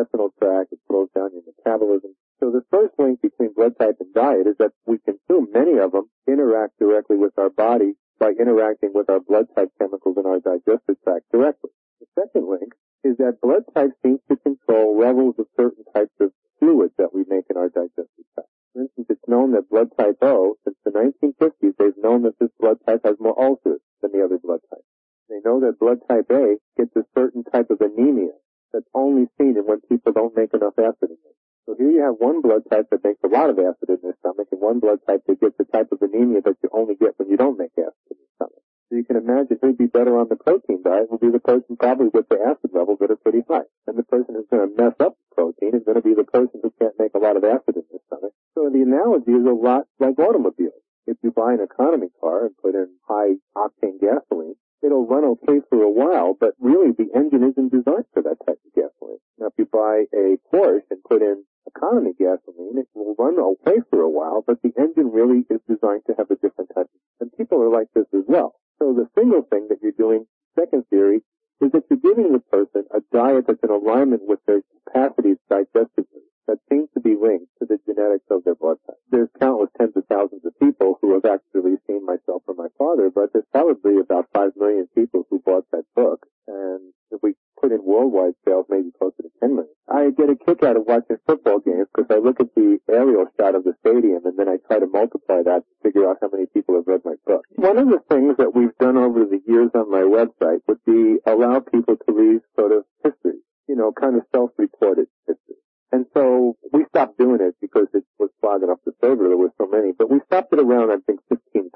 to 0.02 0.10
intestinal 0.10 0.34
tract, 0.42 0.72
it 0.72 0.78
slows 0.88 1.08
down 1.14 1.30
your 1.32 1.42
metabolism. 1.46 2.14
So 2.40 2.50
the 2.50 2.64
first 2.70 2.94
link 2.98 3.22
between 3.22 3.54
blood 3.54 3.78
type 3.78 3.96
and 4.00 4.12
diet 4.14 4.46
is 4.46 4.56
that 4.58 4.72
we 4.86 4.98
consume 4.98 5.52
many 5.52 5.78
of 5.78 5.92
them, 5.92 6.10
interact 6.26 6.78
directly 6.78 7.16
with 7.16 7.38
our 7.38 7.50
body 7.50 7.94
by 8.18 8.30
interacting 8.38 8.90
with 8.94 9.10
our 9.10 9.20
blood 9.20 9.46
type 9.54 9.70
chemicals 9.78 10.16
in 10.18 10.26
our 10.26 10.40
digestive 10.40 10.96
tract 11.04 11.30
directly. 11.30 11.70
The 12.00 12.06
second 12.18 12.50
link 12.50 12.74
is 13.04 13.16
that 13.18 13.40
blood 13.40 13.62
type 13.74 13.90
seems 14.02 14.20
to 14.28 14.36
control 14.36 14.98
levels 14.98 15.36
of 15.38 15.46
certain 15.56 15.84
types 15.94 16.14
of 16.20 16.32
fluids 16.58 16.94
that 16.98 17.14
we 17.14 17.24
make 17.28 17.46
in 17.50 17.56
our 17.56 17.68
digestive 17.68 18.26
tract. 18.34 18.50
For 18.74 18.82
instance, 18.82 19.06
it's 19.10 19.28
known 19.28 19.52
that 19.52 19.70
blood 19.70 19.90
type 19.98 20.18
O, 20.22 20.56
since 20.64 20.76
the 20.84 20.90
1950s, 20.90 21.74
they've 21.78 22.02
known 22.02 22.22
that 22.22 22.38
this 22.40 22.50
blood 22.58 22.78
type 22.86 23.02
has 23.04 23.16
more 23.20 23.38
ulcers 23.38 23.80
than 24.00 24.12
the 24.12 24.24
other 24.24 24.38
blood 24.38 24.60
types. 24.70 24.86
They 25.28 25.38
know 25.44 25.60
that 25.60 25.78
blood 25.78 25.98
type 26.08 26.26
A 26.30 26.56
gets 26.76 26.94
a 26.96 27.04
certain 27.14 27.44
type 27.44 27.70
of 27.70 27.80
anemia 27.80 28.32
that's 28.72 28.88
only 28.94 29.28
seen 29.38 29.56
in 29.56 29.64
when 29.68 29.80
people 29.88 30.12
don't 30.12 30.36
make 30.36 30.52
enough 30.54 30.74
acid 30.78 31.12
in 31.12 31.20
them. 31.22 31.36
So 31.66 31.76
here 31.78 31.90
you 31.90 32.02
have 32.02 32.18
one 32.18 32.42
blood 32.42 32.66
type 32.70 32.90
that 32.90 33.04
makes 33.04 33.22
a 33.22 33.30
lot 33.30 33.50
of 33.50 33.58
acid 33.58 33.88
in 33.88 34.00
their 34.02 34.18
stomach 34.18 34.48
and 34.50 34.60
one 34.60 34.80
blood 34.80 34.98
type 35.06 35.22
that 35.26 35.40
gets 35.40 35.56
the 35.58 35.64
type 35.64 35.92
of 35.92 36.02
anemia 36.02 36.42
that 36.42 36.58
you 36.62 36.68
only 36.72 36.96
get 36.96 37.14
when 37.18 37.30
you 37.30 37.36
don't 37.36 37.58
make 37.58 37.70
acid 37.78 38.10
in 38.10 38.18
your 38.18 38.32
stomach. 38.34 38.62
So 38.90 38.96
you 38.96 39.04
can 39.04 39.16
imagine 39.16 39.58
who'd 39.62 39.78
be 39.78 39.86
better 39.86 40.18
on 40.18 40.28
the 40.28 40.36
protein 40.36 40.82
diet 40.82 41.08
will 41.10 41.22
be 41.22 41.30
the 41.30 41.40
person 41.40 41.76
probably 41.78 42.08
with 42.12 42.28
the 42.28 42.42
acid 42.42 42.74
levels 42.74 42.98
that 43.00 43.10
are 43.10 43.22
pretty 43.22 43.46
high. 43.48 43.68
And 43.86 43.96
the 43.96 44.02
person 44.02 44.34
who's 44.34 44.50
going 44.50 44.68
to 44.68 44.74
mess 44.74 44.98
up 44.98 45.14
the 45.16 45.34
protein 45.34 45.78
is 45.78 45.86
going 45.86 45.96
to 45.96 46.04
be 46.04 46.14
the 46.14 46.26
person 46.26 46.60
who 46.60 46.74
can't 46.80 46.98
make 46.98 47.14
a 47.14 47.22
lot 47.22 47.36
of 47.36 47.44
acid 47.44 47.78
in 47.78 47.86
their 47.88 48.02
stomach. 48.10 48.34
So 48.58 48.68
the 48.68 48.82
analogy 48.82 49.32
is 49.32 49.46
a 49.46 49.54
lot 49.54 49.86
like 50.02 50.18
automobiles. 50.18 50.82
If 51.06 51.16
you 51.22 51.30
buy 51.30 51.54
an 51.54 51.62
economy 51.62 52.10
car 52.20 52.46
and 52.46 52.56
put 52.58 52.74
in 52.74 52.90
high 53.08 53.38
octane 53.56 53.98
gasoline, 54.02 54.58
it'll 54.82 55.06
run 55.06 55.24
okay 55.24 55.60
for 55.68 55.82
a 55.82 55.90
while, 55.90 56.34
but 56.38 56.54
really 56.58 56.92
the 56.92 57.08
engine 57.14 57.44
isn't 57.44 57.72
designed 57.72 58.06
for 58.12 58.22
that 58.22 58.38
type 58.46 58.58
of 58.58 58.72
gasoline. 58.74 59.22
Now, 59.38 59.46
if 59.46 59.54
you 59.58 59.66
buy 59.66 60.04
a 60.12 60.36
Porsche 60.52 60.90
and 60.90 61.02
put 61.04 61.22
in 61.22 61.44
economy 61.66 62.12
gasoline, 62.18 62.78
it 62.78 62.88
will 62.94 63.14
run 63.18 63.38
okay 63.38 63.80
for 63.90 64.00
a 64.00 64.10
while, 64.10 64.42
but 64.46 64.60
the 64.62 64.72
engine 64.78 65.10
really 65.10 65.46
is 65.48 65.60
designed 65.68 66.02
to 66.06 66.14
have 66.18 66.30
a 66.30 66.36
different 66.36 66.70
type. 66.74 66.90
And 67.20 67.30
people 67.36 67.62
are 67.62 67.70
like 67.70 67.88
this 67.94 68.06
as 68.12 68.24
well. 68.26 68.54
So 68.78 68.92
the 68.92 69.08
single 69.14 69.42
thing 69.42 69.68
that 69.70 69.78
you're 69.82 69.92
doing, 69.96 70.26
second 70.58 70.84
theory, 70.90 71.22
is 71.60 71.70
that 71.72 71.84
you're 71.88 72.02
giving 72.02 72.32
the 72.32 72.40
person 72.40 72.84
a 72.90 73.00
diet 73.12 73.46
that's 73.46 73.62
in 73.62 73.70
alignment 73.70 74.22
with 74.26 74.40
their 74.46 74.62
capacities 74.84 75.38
digestively 75.50 76.26
that 76.48 76.58
seems 76.68 76.88
to 76.94 77.00
be 77.00 77.14
linked 77.14 77.51
to 77.62 77.66
the 77.70 77.78
genetics 77.86 78.26
of 78.30 78.42
their 78.42 78.58
blood 78.58 78.78
type. 78.86 78.98
There's 79.10 79.30
countless 79.38 79.70
tens 79.78 79.94
of 79.94 80.02
thousands 80.10 80.42
of 80.44 80.58
people 80.58 80.98
who 81.00 81.14
have 81.14 81.24
actually 81.24 81.78
seen 81.86 82.04
myself 82.04 82.42
or 82.46 82.54
my 82.58 82.68
father, 82.76 83.10
but 83.14 83.32
there's 83.32 83.46
probably 83.52 84.02
about 84.02 84.26
five 84.34 84.50
million 84.56 84.88
people 84.94 85.26
who 85.30 85.38
bought 85.38 85.70
that 85.70 85.86
book. 85.94 86.26
And 86.48 86.92
if 87.12 87.22
we 87.22 87.34
put 87.60 87.70
in 87.70 87.78
worldwide 87.84 88.34
sales, 88.44 88.66
maybe 88.68 88.90
closer 88.98 89.22
to 89.22 89.30
10 89.38 89.54
million. 89.54 89.74
I 89.86 90.10
get 90.10 90.30
a 90.30 90.34
kick 90.34 90.66
out 90.66 90.76
of 90.76 90.82
watching 90.86 91.22
football 91.26 91.60
games 91.60 91.86
because 91.94 92.10
I 92.10 92.18
look 92.18 92.40
at 92.40 92.54
the 92.56 92.78
aerial 92.90 93.26
shot 93.38 93.54
of 93.54 93.62
the 93.62 93.74
stadium 93.86 94.26
and 94.26 94.36
then 94.36 94.48
I 94.48 94.58
try 94.66 94.80
to 94.80 94.90
multiply 94.90 95.46
that 95.46 95.62
to 95.62 95.74
figure 95.82 96.10
out 96.10 96.18
how 96.20 96.30
many 96.32 96.46
people 96.46 96.74
have 96.74 96.90
read 96.90 97.02
my 97.04 97.14
book. 97.26 97.46
One 97.54 97.78
of 97.78 97.86
the 97.86 98.02
things 98.10 98.36
that 98.38 98.54
we've 98.54 98.76
done 98.80 98.96
over 98.96 99.24
the 99.24 99.40
years 99.46 99.70
on 99.74 99.90
my 99.90 100.02
website 100.02 100.66
would 100.66 100.82
be 100.84 101.22
allow 101.26 101.60
people 101.60 101.94
to 101.94 102.10
read 102.12 102.40
sort 102.58 102.72
of 102.72 102.82
history, 103.04 103.38
you 103.68 103.76
know, 103.76 103.92
kind 103.92 104.16
of 104.16 104.22
self-reported 104.34 105.06
history. 105.28 105.62
And 105.92 106.06
so 106.14 106.56
stopped 106.92 107.16
doing 107.16 107.40
it 107.40 107.56
because 107.60 107.88
it 107.96 108.04
was 108.20 108.28
clogging 108.40 108.68
up 108.68 108.84
the 108.84 108.92
server. 109.00 109.24
There 109.24 109.40
were 109.40 109.56
so 109.56 109.66
many, 109.66 109.96
but 109.96 110.12
we 110.12 110.20
stopped 110.28 110.52
it 110.52 110.60
around, 110.60 110.92
I 110.92 111.00
think, 111.08 111.20
15,000. 111.32 111.72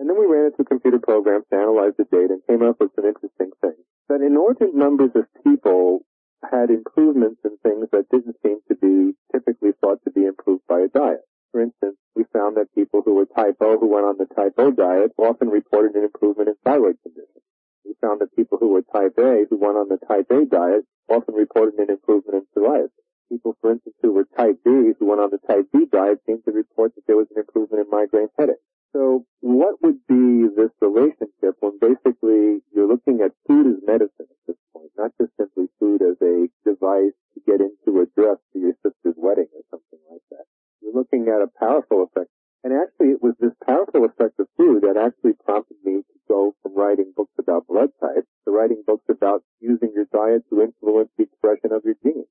And 0.00 0.08
then 0.08 0.16
we 0.18 0.24
ran 0.24 0.48
it 0.48 0.56
through 0.56 0.72
computer 0.72 0.98
programs 0.98 1.44
to 1.52 1.60
analyze 1.60 1.92
the 2.00 2.08
data 2.08 2.40
and 2.40 2.46
came 2.48 2.64
up 2.64 2.80
with 2.80 2.96
some 2.96 3.04
interesting 3.04 3.52
things. 3.60 3.84
That 4.08 4.24
inordinate 4.24 4.74
numbers 4.74 5.12
of 5.14 5.28
people 5.44 6.00
had 6.40 6.72
improvements 6.72 7.44
in 7.44 7.60
things 7.62 7.86
that 7.92 8.08
didn't 8.10 8.40
seem 8.42 8.58
to 8.66 8.74
be 8.74 9.12
typically 9.30 9.76
thought 9.80 10.02
to 10.04 10.10
be 10.10 10.24
improved 10.24 10.64
by 10.66 10.80
a 10.80 10.88
diet. 10.88 11.22
For 11.52 11.60
instance, 11.60 12.00
we 12.16 12.24
found 12.32 12.56
that 12.56 12.74
people 12.74 13.02
who 13.04 13.14
were 13.14 13.28
type 13.28 13.60
O 13.60 13.76
who 13.78 13.92
went 13.92 14.08
on 14.08 14.16
the 14.16 14.26
type 14.34 14.56
O 14.56 14.72
diet 14.72 15.12
often 15.18 15.52
reported 15.52 15.94
an 15.94 16.08
improvement 16.08 16.48
in 16.48 16.56
thyroid 16.64 16.96
conditions. 17.04 17.44
We 17.84 17.94
found 18.00 18.20
that 18.22 18.34
people 18.34 18.56
who 18.58 18.72
were 18.72 18.82
type 18.82 19.14
A 19.20 19.44
who 19.48 19.60
went 19.60 19.76
on 19.76 19.88
the 19.92 20.00
type 20.08 20.32
A 20.32 20.48
diet 20.48 20.88
often 21.08 21.34
reported 21.34 21.78
an 21.78 21.90
improvement 21.90 22.42
in 22.42 22.44
psoriasis 22.50 23.01
people, 23.32 23.56
for 23.60 23.72
instance, 23.72 23.96
who 24.02 24.12
were 24.12 24.28
type 24.36 24.60
B, 24.64 24.92
who 24.98 25.06
went 25.08 25.24
on 25.24 25.30
the 25.32 25.40
type 25.48 25.72
B 25.72 25.88
diet, 25.90 26.20
seemed 26.26 26.44
to 26.44 26.52
report 26.52 26.94
that 26.94 27.06
there 27.06 27.16
was 27.16 27.28
an 27.32 27.40
improvement 27.40 27.80
in 27.80 27.88
migraine 27.88 28.28
headache. 28.38 28.60
So 28.92 29.24
what 29.40 29.80
would 29.80 30.04
be 30.06 30.52
this 30.52 30.68
relationship 30.84 31.56
when 31.64 31.80
basically 31.80 32.60
you're 32.76 32.88
looking 32.88 33.24
at 33.24 33.32
food 33.48 33.72
as 33.72 33.80
medicine 33.88 34.28
at 34.28 34.42
this 34.46 34.60
point, 34.72 34.92
not 34.98 35.16
just 35.16 35.32
simply 35.40 35.72
food 35.80 36.04
as 36.04 36.20
a 36.20 36.52
device 36.68 37.16
to 37.32 37.38
get 37.48 37.64
into 37.64 38.04
a 38.04 38.06
dress 38.12 38.36
for 38.52 38.60
your 38.60 38.76
sister's 38.84 39.16
wedding 39.16 39.48
or 39.56 39.64
something 39.72 40.02
like 40.12 40.20
that. 40.28 40.44
You're 40.84 40.92
looking 40.92 41.32
at 41.32 41.40
a 41.40 41.48
powerful 41.56 42.04
effect. 42.04 42.28
And 42.64 42.76
actually 42.76 43.16
it 43.16 43.22
was 43.24 43.32
this 43.40 43.56
powerful 43.64 44.04
effect 44.04 44.38
of 44.38 44.46
food 44.60 44.84
that 44.84 45.00
actually 45.00 45.40
prompted 45.40 45.80
me 45.82 46.04
to 46.04 46.16
go 46.28 46.54
from 46.62 46.76
writing 46.76 47.16
books 47.16 47.32
about 47.38 47.66
blood 47.66 47.96
types 47.98 48.28
to 48.44 48.52
writing 48.52 48.84
books 48.86 49.08
about 49.08 49.42
using 49.58 49.90
your 49.96 50.06
diet 50.12 50.44
to 50.50 50.60
influence 50.60 51.08
the 51.16 51.24
expression 51.24 51.72
of 51.72 51.82
your 51.82 51.96
genes 52.04 52.21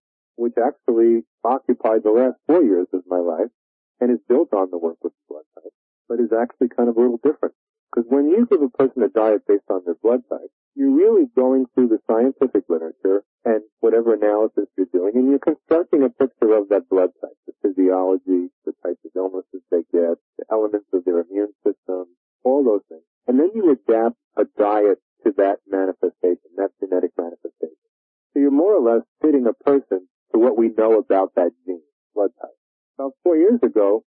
actually 0.61 1.23
occupied 1.43 2.03
the 2.03 2.11
last 2.11 2.37
four 2.47 2.63
years 2.63 2.87
of 2.93 3.01
my 3.07 3.17
life 3.17 3.49
and 3.99 4.11
is 4.11 4.19
built 4.29 4.53
on 4.53 4.69
the 4.71 4.77
work 4.77 4.97
with 5.01 5.13
the 5.13 5.25
blood 5.33 5.45
type, 5.55 5.73
but 6.07 6.19
is 6.19 6.31
actually 6.31 6.69
kind 6.69 6.89
of 6.89 6.97
a 6.97 7.01
little 7.01 7.19
different. 7.23 7.55
Because 7.91 8.09
when 8.09 8.29
you 8.29 8.47
give 8.49 8.61
a 8.61 8.69
person 8.69 9.03
a 9.03 9.09
diet 9.09 9.43
based 9.47 9.67
on 9.69 9.81
their 9.85 9.99
blood 10.01 10.21
type, 10.29 10.49
you're 10.75 10.95
really 10.95 11.27
going 11.35 11.65
through 11.75 11.89
the 11.89 11.99
scientific 12.07 12.63
literature 12.69 13.23
and 13.43 13.61
whatever 13.81 14.13
analysis 14.13 14.71
you're 14.77 14.87
doing, 14.93 15.11
and 15.15 15.29
you're 15.29 15.43
constructing 15.43 16.03
a 16.03 16.09
picture 16.09 16.53
of 16.55 16.69
that 16.69 16.87
blood 16.89 17.09
type, 17.19 17.35
the 17.45 17.53
physiology, 17.61 18.47
the 18.65 18.71
types 18.85 19.03
of 19.03 19.11
illnesses 19.15 19.61
they 19.69 19.83
get, 19.91 20.15
the 20.39 20.45
elements 20.49 20.87
of 20.93 21.03
their 21.03 21.19
immune 21.19 21.51
system, 21.65 22.05
all 22.43 22.63
those 22.63 22.85
things. 22.87 23.03
And 23.27 23.39
then 23.39 23.51
you 23.53 23.71
adapt 23.71 24.15
a 24.37 24.45
diet 24.57 24.99
to 25.25 25.33
that 25.37 25.59
manifestation, 25.67 26.55
that 26.55 26.71
genetic 26.79 27.11
manifestation. 27.17 27.75
So 28.33 28.39
you're 28.39 28.51
more 28.51 28.73
or 28.73 28.81
less 28.81 29.03
fitting 29.21 29.45
a 29.45 29.63
person 29.63 30.07
what 30.41 30.57
we 30.57 30.69
know 30.75 30.97
about 30.97 31.35
that 31.35 31.51
gene, 31.65 31.85
blood 32.15 32.31
type. 32.41 32.57
About 32.97 33.13
four 33.23 33.37
years 33.37 33.59
ago, 33.61 34.03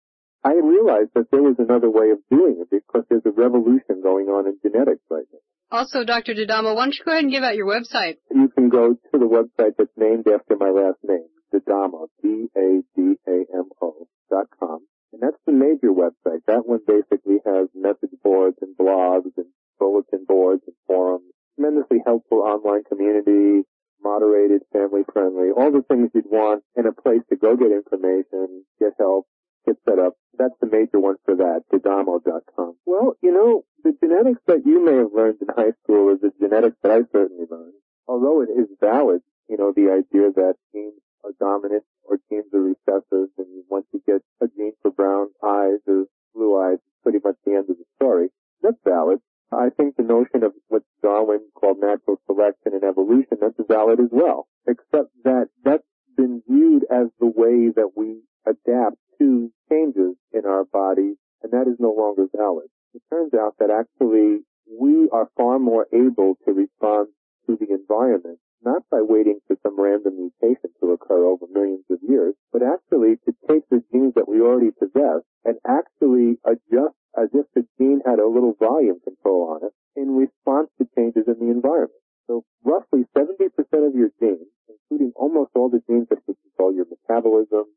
I 0.44 0.54
realized 0.54 1.10
that 1.14 1.30
there 1.30 1.42
was 1.42 1.56
another 1.58 1.90
way 1.90 2.10
of 2.10 2.18
doing 2.30 2.56
it 2.58 2.68
because 2.70 3.04
there's 3.08 3.26
a 3.26 3.30
revolution 3.30 4.02
going 4.02 4.26
on 4.26 4.46
in 4.46 4.58
genetics 4.64 5.04
right 5.10 5.28
now. 5.32 5.38
Also, 5.70 6.04
Dr. 6.04 6.34
D'Adamo, 6.34 6.74
why 6.74 6.84
don't 6.84 6.98
you 6.98 7.04
go 7.04 7.12
ahead 7.12 7.24
and 7.24 7.32
give 7.32 7.44
out 7.44 7.54
your 7.54 7.68
website? 7.68 8.16
You 8.30 8.48
can 8.48 8.68
go 8.68 8.94
to 8.94 9.16
the 9.16 9.28
website 9.28 9.76
that's 9.78 9.96
named 9.96 10.26
after 10.26 10.56
my 10.56 10.68
last 10.68 10.98
name, 11.04 11.28
D'Adamo, 11.52 12.08
D-A-D-A-M-O 12.22 14.08
dot 14.30 14.46
com. 14.58 14.86
And 15.12 15.22
that's 15.22 15.40
the 15.46 15.52
major 15.52 15.92
website. 15.92 16.40
That 16.46 16.66
one 16.66 16.80
basically 16.86 17.38
has 17.46 17.68
message 17.74 18.16
boards 18.24 18.56
and 18.60 18.76
blogs 18.76 19.32
and 19.36 19.46
bulletin 19.78 20.24
boards 20.26 20.62
and 20.66 20.76
forums. 20.86 21.24
Tremendously 21.56 21.98
helpful 22.04 22.38
online 22.38 22.84
community, 22.84 23.64
moderated, 24.02 24.62
family 24.72 25.02
friendly, 25.12 25.50
all 25.50 25.70
the 25.70 25.82
things 25.82 26.10
you'd 26.14 26.30
want 26.30 26.62
in 26.76 26.86
a 26.86 26.92
place 26.92 27.22
to 27.30 27.36
go 27.36 27.56
get 27.56 27.72
information, 27.72 28.64
get 28.78 28.92
help, 28.98 29.26
get 29.66 29.76
set 29.88 29.98
up. 29.98 30.14
That's 30.38 30.54
the 30.60 30.66
major 30.66 31.00
one 31.00 31.16
for 31.24 31.36
that, 31.36 31.62
Dadamo.com. 31.72 32.76
Well, 32.86 33.14
you 33.22 33.32
know, 33.32 33.64
the 33.84 33.94
genetics 34.00 34.40
that 34.46 34.66
you 34.66 34.84
may 34.84 34.96
have 34.96 35.12
learned 35.14 35.38
in 35.40 35.48
high 35.54 35.72
school 35.82 36.12
is 36.14 36.20
the 36.20 36.32
genetics 36.40 36.76
that 36.82 36.92
I 36.92 37.00
certainly 37.12 37.46
learned. 37.50 37.74
Although 38.08 38.42
it 38.42 38.50
is 38.50 38.68
valid, 38.80 39.22
you 39.48 39.56
know, 39.56 39.72
the 39.74 39.90
idea 39.92 40.30
that 40.34 40.54
genes 40.72 41.00
are 41.24 41.32
dominant 41.38 41.84
or 42.04 42.18
genes 42.28 42.52
are 42.52 42.60
recessive 42.60 43.30
and 43.38 43.64
once 43.70 43.86
you 43.92 44.02
get 44.06 44.22
a 44.42 44.48
gene 44.48 44.72
for 44.82 44.90
brown 44.90 45.28
eyes 45.42 45.78
or 45.86 46.06
blue 46.34 46.58
eyes, 46.58 46.78
it's 46.78 47.02
pretty 47.02 47.18
much 47.22 47.36
the 47.44 47.52
end 47.52 47.70
of 47.70 47.76
the 47.78 47.84
story. 47.96 48.28
That's 48.62 48.76
valid. 48.84 49.18
I 49.52 49.68
think 49.70 49.96
the 49.96 50.02
notion 50.02 50.42
of 50.42 50.52
what 50.68 50.82
Darwin 51.02 51.40
called 51.54 51.78
natural 51.80 52.16
selection 52.26 52.72
and 52.72 52.84
evolution, 52.84 53.38
that's 53.40 53.60
valid 53.68 54.00
as 54.00 54.08
well. 54.10 54.48
Except 54.66 55.10
that 55.24 55.48
that's 55.64 55.84
been 56.16 56.42
viewed 56.48 56.84
as 56.90 57.08
the 57.20 57.26
way 57.26 57.68
that 57.74 57.90
we 57.96 58.22
adapt 58.46 58.96
to 59.18 59.52
changes 59.70 60.16
in 60.32 60.46
our 60.46 60.64
bodies, 60.64 61.16
and 61.42 61.52
that 61.52 61.68
is 61.68 61.76
no 61.78 61.92
longer 61.92 62.26
valid. 62.34 62.68
It 62.94 63.02
turns 63.10 63.34
out 63.34 63.56
that 63.58 63.70
actually 63.70 64.40
we 64.70 65.08
are 65.12 65.28
far 65.36 65.58
more 65.58 65.86
able 65.92 66.36
to 66.44 66.52
respond 66.52 67.08
to 67.46 67.56
the 67.56 67.72
environment, 67.74 68.38
not 68.64 68.82
by 68.90 69.02
waiting 69.02 69.40
for 69.46 69.56
some 69.62 69.78
random 69.78 70.14
mutation 70.16 70.70
to 70.80 70.92
occur 70.92 71.24
over 71.24 71.46
millions 71.52 71.84
of 71.90 71.98
years, 72.06 72.34
but 72.52 72.62
actually 72.62 73.16
to 73.24 73.34
take 73.48 73.68
the 73.68 73.82
genes 73.92 74.14
that 74.14 74.28
we 74.28 74.40
already 74.40 74.70
possess 74.70 75.22
and 75.44 75.56
actually 75.66 76.38
adjust 76.44 76.94
as 77.16 77.28
if 77.34 77.46
the 77.54 77.66
gene 77.78 78.00
had 78.06 78.18
a 78.18 78.26
little 78.26 78.54
volume 78.58 79.00
control 79.04 79.54
on 79.54 79.68
it 79.68 79.74
in 79.96 80.16
response 80.16 80.68
to 80.78 80.88
changes 80.96 81.28
in 81.28 81.38
the 81.38 81.52
environment. 81.52 82.00
So 82.26 82.44
roughly 82.64 83.04
70% 83.16 83.52
of 83.86 83.94
your 83.94 84.10
genes, 84.20 84.48
including 84.68 85.12
almost 85.16 85.52
all 85.54 85.68
the 85.68 85.82
genes 85.88 86.08
that 86.08 86.24
control 86.24 86.72
your 86.72 86.86
metabolism, 86.88 87.68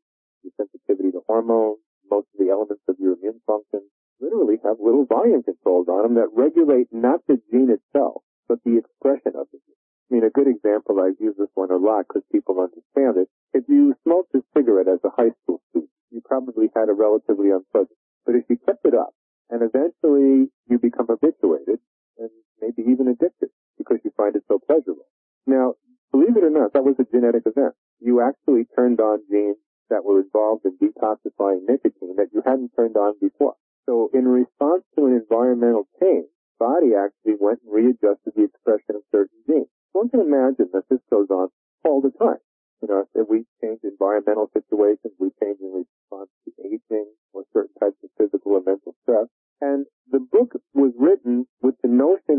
your 0.42 0.52
sensitivity 0.56 1.12
to 1.12 1.20
hormones, 1.26 1.78
most 2.10 2.28
of 2.32 2.38
the 2.38 2.50
elements 2.50 2.82
of 2.88 2.96
your 2.98 3.14
immune 3.14 3.40
function, 3.46 3.82
literally 4.20 4.56
have 4.64 4.76
little 4.80 5.04
volume 5.04 5.42
controls 5.42 5.88
on 5.88 6.02
them 6.02 6.14
that 6.14 6.32
regulate 6.32 6.88
not 6.92 7.20
the 7.26 7.36
gene 7.50 7.68
itself, 7.68 8.22
but 8.48 8.62
the 8.64 8.78
expression 8.78 9.36
of 9.36 9.46
the 9.52 9.58
gene. 9.66 9.76
I 10.08 10.14
mean, 10.14 10.24
a 10.24 10.30
good 10.30 10.46
example, 10.46 11.02
I've 11.02 11.20
used 11.20 11.38
this 11.38 11.50
one 11.54 11.70
a 11.70 11.76
lot 11.76 12.06
because 12.08 12.22
people 12.30 12.62
understand 12.62 13.18
it. 13.18 13.28
If 13.52 13.64
you 13.68 13.94
smoked 14.04 14.34
a 14.34 14.42
cigarette 14.56 14.88
as 14.88 15.02
a 15.02 15.10
high 15.10 15.34
school 15.42 15.60
student, 15.70 15.90
you 16.10 16.22
probably 16.24 16.70
had 16.74 16.88
a 16.88 16.94
relatively 16.94 17.50
unpleasant. 17.50 17.98
But 18.24 18.36
if 18.36 18.44
you 18.48 18.56
kept 18.56 18.86
it 18.86 18.94
up, 18.94 19.14
and 19.50 19.62
eventually 19.62 20.50
you 20.68 20.78
become 20.78 21.06
habituated, 21.06 21.80
and 22.18 22.30
maybe 22.60 22.82
even 22.90 23.08
addicted, 23.08 23.50
because 23.78 23.98
you 24.04 24.10
find 24.16 24.34
it 24.36 24.44
so 24.48 24.58
pleasurable. 24.58 25.06
Now, 25.46 25.74
believe 26.12 26.36
it 26.36 26.44
or 26.44 26.50
not, 26.50 26.72
that 26.72 26.84
was 26.84 26.96
a 26.98 27.04
genetic 27.04 27.44
event. 27.46 27.74
You 28.00 28.20
actually 28.20 28.66
turned 28.74 29.00
on 29.00 29.22
genes 29.30 29.56
that 29.90 30.04
were 30.04 30.20
involved 30.20 30.64
in 30.64 30.76
detoxifying 30.78 31.62
nicotine 31.68 32.16
that 32.16 32.34
you 32.34 32.42
hadn't 32.44 32.72
turned 32.74 32.96
on 32.96 33.14
before. 33.20 33.54
So 33.86 34.10
in 34.12 34.26
response 34.26 34.82
to 34.98 35.06
an 35.06 35.14
environmental 35.14 35.86
change, 36.00 36.26
body 36.58 36.98
actually 36.98 37.38
went 37.38 37.60
and 37.62 37.72
readjusted 37.72 38.34
the 38.34 38.50
expression 38.50 38.96
of 38.96 39.02
certain 39.12 39.38
genes. 39.46 39.70
One 39.92 40.08
can 40.08 40.20
imagine 40.20 40.70
that 40.72 40.88
this 40.90 41.00
goes 41.08 41.30
on 41.30 41.48
all 41.84 42.00
the 42.02 42.10
time. 42.18 42.42
You 42.82 42.88
know, 42.88 43.04
if 43.14 43.28
we 43.28 43.46
change 43.62 43.80
environmental 43.84 44.50
situations, 44.52 45.14
we 45.18 45.30
change 45.40 45.58
in 45.60 45.86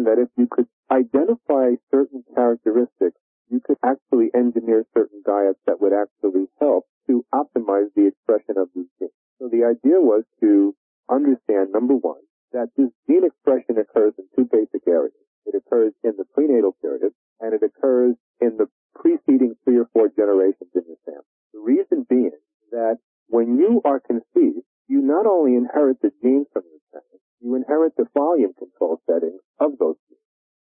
that 0.08 0.24
if 0.24 0.32
you 0.40 0.48
could 0.48 0.72
identify 0.90 1.76
certain 1.92 2.24
characteristics, 2.32 3.20
you 3.52 3.60
could 3.60 3.76
actually 3.84 4.32
engineer 4.32 4.88
certain 4.96 5.20
diets 5.28 5.60
that 5.68 5.84
would 5.84 5.92
actually 5.92 6.48
help 6.64 6.88
to 7.08 7.26
optimize 7.36 7.92
the 7.96 8.08
expression 8.08 8.56
of 8.56 8.72
these 8.72 8.88
genes. 9.00 9.12
So 9.40 9.52
the 9.52 9.68
idea 9.68 10.00
was 10.00 10.24
to 10.40 10.72
understand, 11.12 11.76
number 11.76 11.96
one, 11.96 12.24
that 12.56 12.72
this 12.80 12.88
gene 13.08 13.28
expression 13.28 13.76
occurs 13.76 14.16
in 14.16 14.32
two 14.32 14.48
basic 14.48 14.88
areas. 14.88 15.16
It 15.46 15.56
occurs 15.60 15.92
in 16.04 16.16
the 16.18 16.26
prenatal 16.32 16.72
period, 16.82 17.12
and 17.40 17.54
it 17.54 17.64
occurs 17.64 18.16
in 18.40 18.56
the 18.56 18.68
preceding 18.96 19.56
three 19.64 19.78
or 19.78 19.92
four 19.92 20.08
generations 20.08 20.72
in 20.72 20.84
your 20.88 21.00
family. 21.04 21.32
The 21.52 21.60
reason 21.60 22.08
being 22.10 22.40
that 22.72 22.98
when 23.28 23.60
you 23.60 23.82
are 23.84 24.00
conceived, 24.00 24.64
you 24.88 25.04
not 25.04 25.28
only 25.28 25.56
inherit 25.56 26.00
the 26.02 26.12
genes 26.24 26.48
from 26.52 26.64
your 26.64 26.84
parents, 26.92 27.28
you 27.40 27.56
inherit 27.56 27.96
the 27.96 28.08
volume 28.16 28.54
control 28.56 29.00
settings 29.06 29.44
of 29.60 29.78
those 29.80 29.98
genes. 30.10 30.22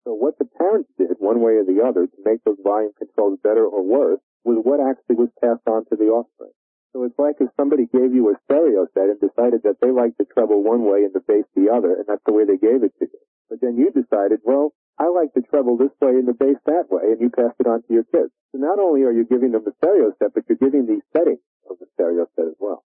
So 0.05 0.15
what 0.15 0.39
the 0.39 0.49
parents 0.49 0.91
did, 0.97 1.17
one 1.19 1.41
way 1.41 1.61
or 1.61 1.65
the 1.65 1.85
other, 1.85 2.07
to 2.07 2.19
make 2.25 2.43
those 2.45 2.59
volume 2.65 2.93
controls 2.97 3.39
better 3.43 3.67
or 3.67 3.83
worse, 3.85 4.21
was 4.45 4.59
what 4.65 4.81
actually 4.81 5.17
was 5.17 5.31
passed 5.41 5.67
on 5.69 5.85
to 5.87 5.97
the 5.97 6.09
offspring. 6.09 6.57
So 6.93 7.05
it's 7.05 7.19
like 7.19 7.37
if 7.39 7.51
somebody 7.57 7.87
gave 7.87 8.15
you 8.15 8.31
a 8.31 8.41
stereo 8.45 8.89
set 8.95 9.13
and 9.13 9.21
decided 9.21 9.63
that 9.63 9.79
they 9.81 9.93
liked 9.93 10.19
the 10.19 10.27
treble 10.27 10.65
one 10.65 10.83
way 10.83 11.05
and 11.05 11.15
the 11.15 11.23
bass 11.23 11.45
the 11.55 11.71
other, 11.71 11.95
and 11.95 12.07
that's 12.09 12.25
the 12.27 12.33
way 12.33 12.45
they 12.45 12.59
gave 12.59 12.83
it 12.83 12.97
to 12.99 13.07
you. 13.07 13.21
But 13.49 13.61
then 13.61 13.77
you 13.79 13.95
decided, 13.95 14.41
well, 14.43 14.75
I 14.99 15.07
like 15.09 15.33
the 15.35 15.43
treble 15.43 15.77
this 15.77 15.95
way 16.01 16.19
and 16.19 16.27
the 16.27 16.35
bass 16.35 16.59
that 16.67 16.91
way, 16.91 17.15
and 17.15 17.21
you 17.21 17.31
passed 17.31 17.61
it 17.61 17.67
on 17.67 17.83
to 17.83 17.93
your 17.95 18.05
kids. 18.05 18.33
So 18.51 18.59
not 18.59 18.79
only 18.79 19.03
are 19.07 19.13
you 19.15 19.25
giving 19.25 19.53
them 19.53 19.63
the 19.65 19.73
stereo 19.79 20.13
set, 20.19 20.35
but 20.35 20.45
you're 20.49 20.59
giving 20.59 20.87
the 20.87 21.01
settings 21.15 21.45
of 21.71 21.79
the 21.79 21.87
stereo 21.95 22.27
set 22.35 22.47
as 22.47 22.59
well. 22.59 22.83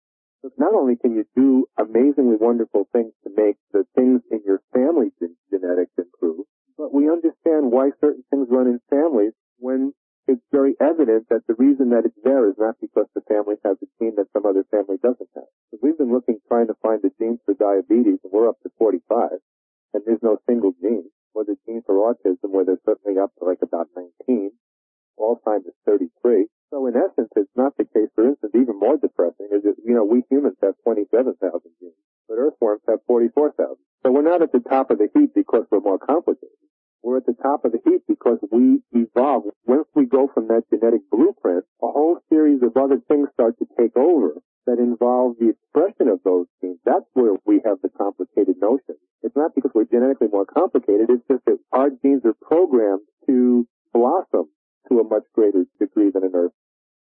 Not 0.57 0.73
only 0.73 0.95
can 0.95 1.15
you 1.15 1.25
do 1.35 1.67
amazingly 1.77 2.37
wonderful 2.39 2.87
things 2.93 3.13
to 3.23 3.29
make 3.35 3.57
the 3.71 3.85
things 3.95 4.21
in 4.31 4.41
your 4.45 4.61
family 4.73 5.11
gen- 5.19 5.35
genetics 5.49 5.91
improve, 5.97 6.45
but 6.77 6.93
we 6.93 7.09
understand 7.09 7.71
why 7.71 7.91
certain 7.99 8.23
things 8.29 8.47
run 8.49 8.67
in 8.67 8.79
families 8.89 9.33
when 9.57 9.93
it's 10.27 10.45
very 10.51 10.75
evident 10.79 11.27
that 11.29 11.41
the 11.47 11.55
reason 11.55 11.89
that 11.89 12.05
it's 12.05 12.15
there 12.23 12.47
is 12.47 12.55
not 12.57 12.79
because 12.79 13.07
the 13.15 13.25
family 13.27 13.55
has 13.65 13.77
a 13.81 13.87
gene 13.99 14.15
that 14.15 14.31
some 14.31 14.45
other 14.45 14.63
family 14.69 14.97
doesn't 15.01 15.29
have. 15.35 15.49
So 15.71 15.79
we've 15.81 15.97
been 15.97 16.13
looking, 16.13 16.39
trying 16.47 16.67
to 16.67 16.77
find 16.81 17.01
the 17.01 17.11
genes 17.19 17.39
for 17.45 17.53
diabetes, 17.55 18.19
and 18.23 18.31
we're 18.31 18.47
up 18.47 18.61
to 18.61 18.69
45, 18.77 19.41
and 19.93 20.03
there's 20.05 20.21
no 20.21 20.37
single 20.47 20.71
gene. 20.81 21.09
Or 21.33 21.45
the 21.45 21.57
gene 21.65 21.83
for 21.85 21.95
autism, 21.95 22.49
where 22.51 22.65
they're 22.65 22.81
certainly 22.85 23.19
up 23.19 23.31
to 23.39 23.45
like 23.45 23.61
about 23.61 23.87
19. 23.95 24.51
Alzheimer's 25.19 25.65
is 25.67 25.73
33. 25.85 26.47
So 26.69 26.85
in 26.85 26.95
essence, 26.95 27.29
it's 27.35 27.55
not 27.55 27.75
the 27.77 27.85
case. 27.85 28.09
For 28.13 28.25
instance, 28.25 28.53
even 28.53 28.77
more 28.77 28.97
depressing 28.97 29.49
is 29.51 29.63
that, 29.63 29.75
you 29.83 29.93
know, 29.93 30.05
we 30.05 30.23
humans 30.29 30.57
have 30.61 30.75
27,000 30.83 31.33
genes, 31.79 31.93
but 32.27 32.37
earthworms 32.37 32.81
have 32.87 32.99
44,000. 33.07 33.75
So 34.03 34.11
we're 34.11 34.21
not 34.21 34.41
at 34.41 34.51
the 34.51 34.61
top 34.61 34.91
of 34.91 34.99
the 34.99 35.09
heap 35.13 35.33
because 35.33 35.65
we're 35.71 35.81
more 35.81 35.97
complicated. 35.97 36.55
We're 37.01 37.17
at 37.17 37.25
the 37.25 37.37
top 37.41 37.65
of 37.65 37.71
the 37.71 37.79
heap 37.83 38.03
because 38.07 38.37
we 38.51 38.81
evolve. 38.91 39.45
Once 39.65 39.87
we 39.95 40.05
go 40.05 40.29
from 40.33 40.47
that 40.49 40.69
genetic 40.69 41.01
blueprint, 41.09 41.65
a 41.81 41.87
whole 41.87 42.19
series 42.29 42.61
of 42.61 42.77
other 42.77 42.99
things 43.07 43.29
start 43.33 43.57
to 43.59 43.65
take 43.79 43.95
over 43.97 44.35
that 44.67 44.77
involve 44.77 45.37
the 45.39 45.49
expression 45.49 46.07
of 46.07 46.19
those 46.23 46.45
genes. 46.61 46.77
That's 46.85 47.07
where 47.13 47.33
we 47.45 47.61
have 47.65 47.81
the 47.81 47.89
complicated 47.89 48.57
notion. 48.61 48.95
It's 49.23 49.35
not 49.35 49.55
because 49.55 49.71
we're 49.73 49.85
genetically 49.85 50.27
more 50.27 50.45
complicated. 50.45 51.09
It's 51.09 51.25
just 51.27 51.45
that 51.45 51.57
our 51.71 51.89
genes 51.89 52.21
are 52.25 52.35
programmed 52.41 53.07
to 53.27 53.67
blossom 53.93 54.49
to 54.89 54.99
a 54.99 55.03
much 55.03 55.23
greater 55.33 55.65
degree 55.79 56.11
than 56.11 56.23
an. 56.23 56.38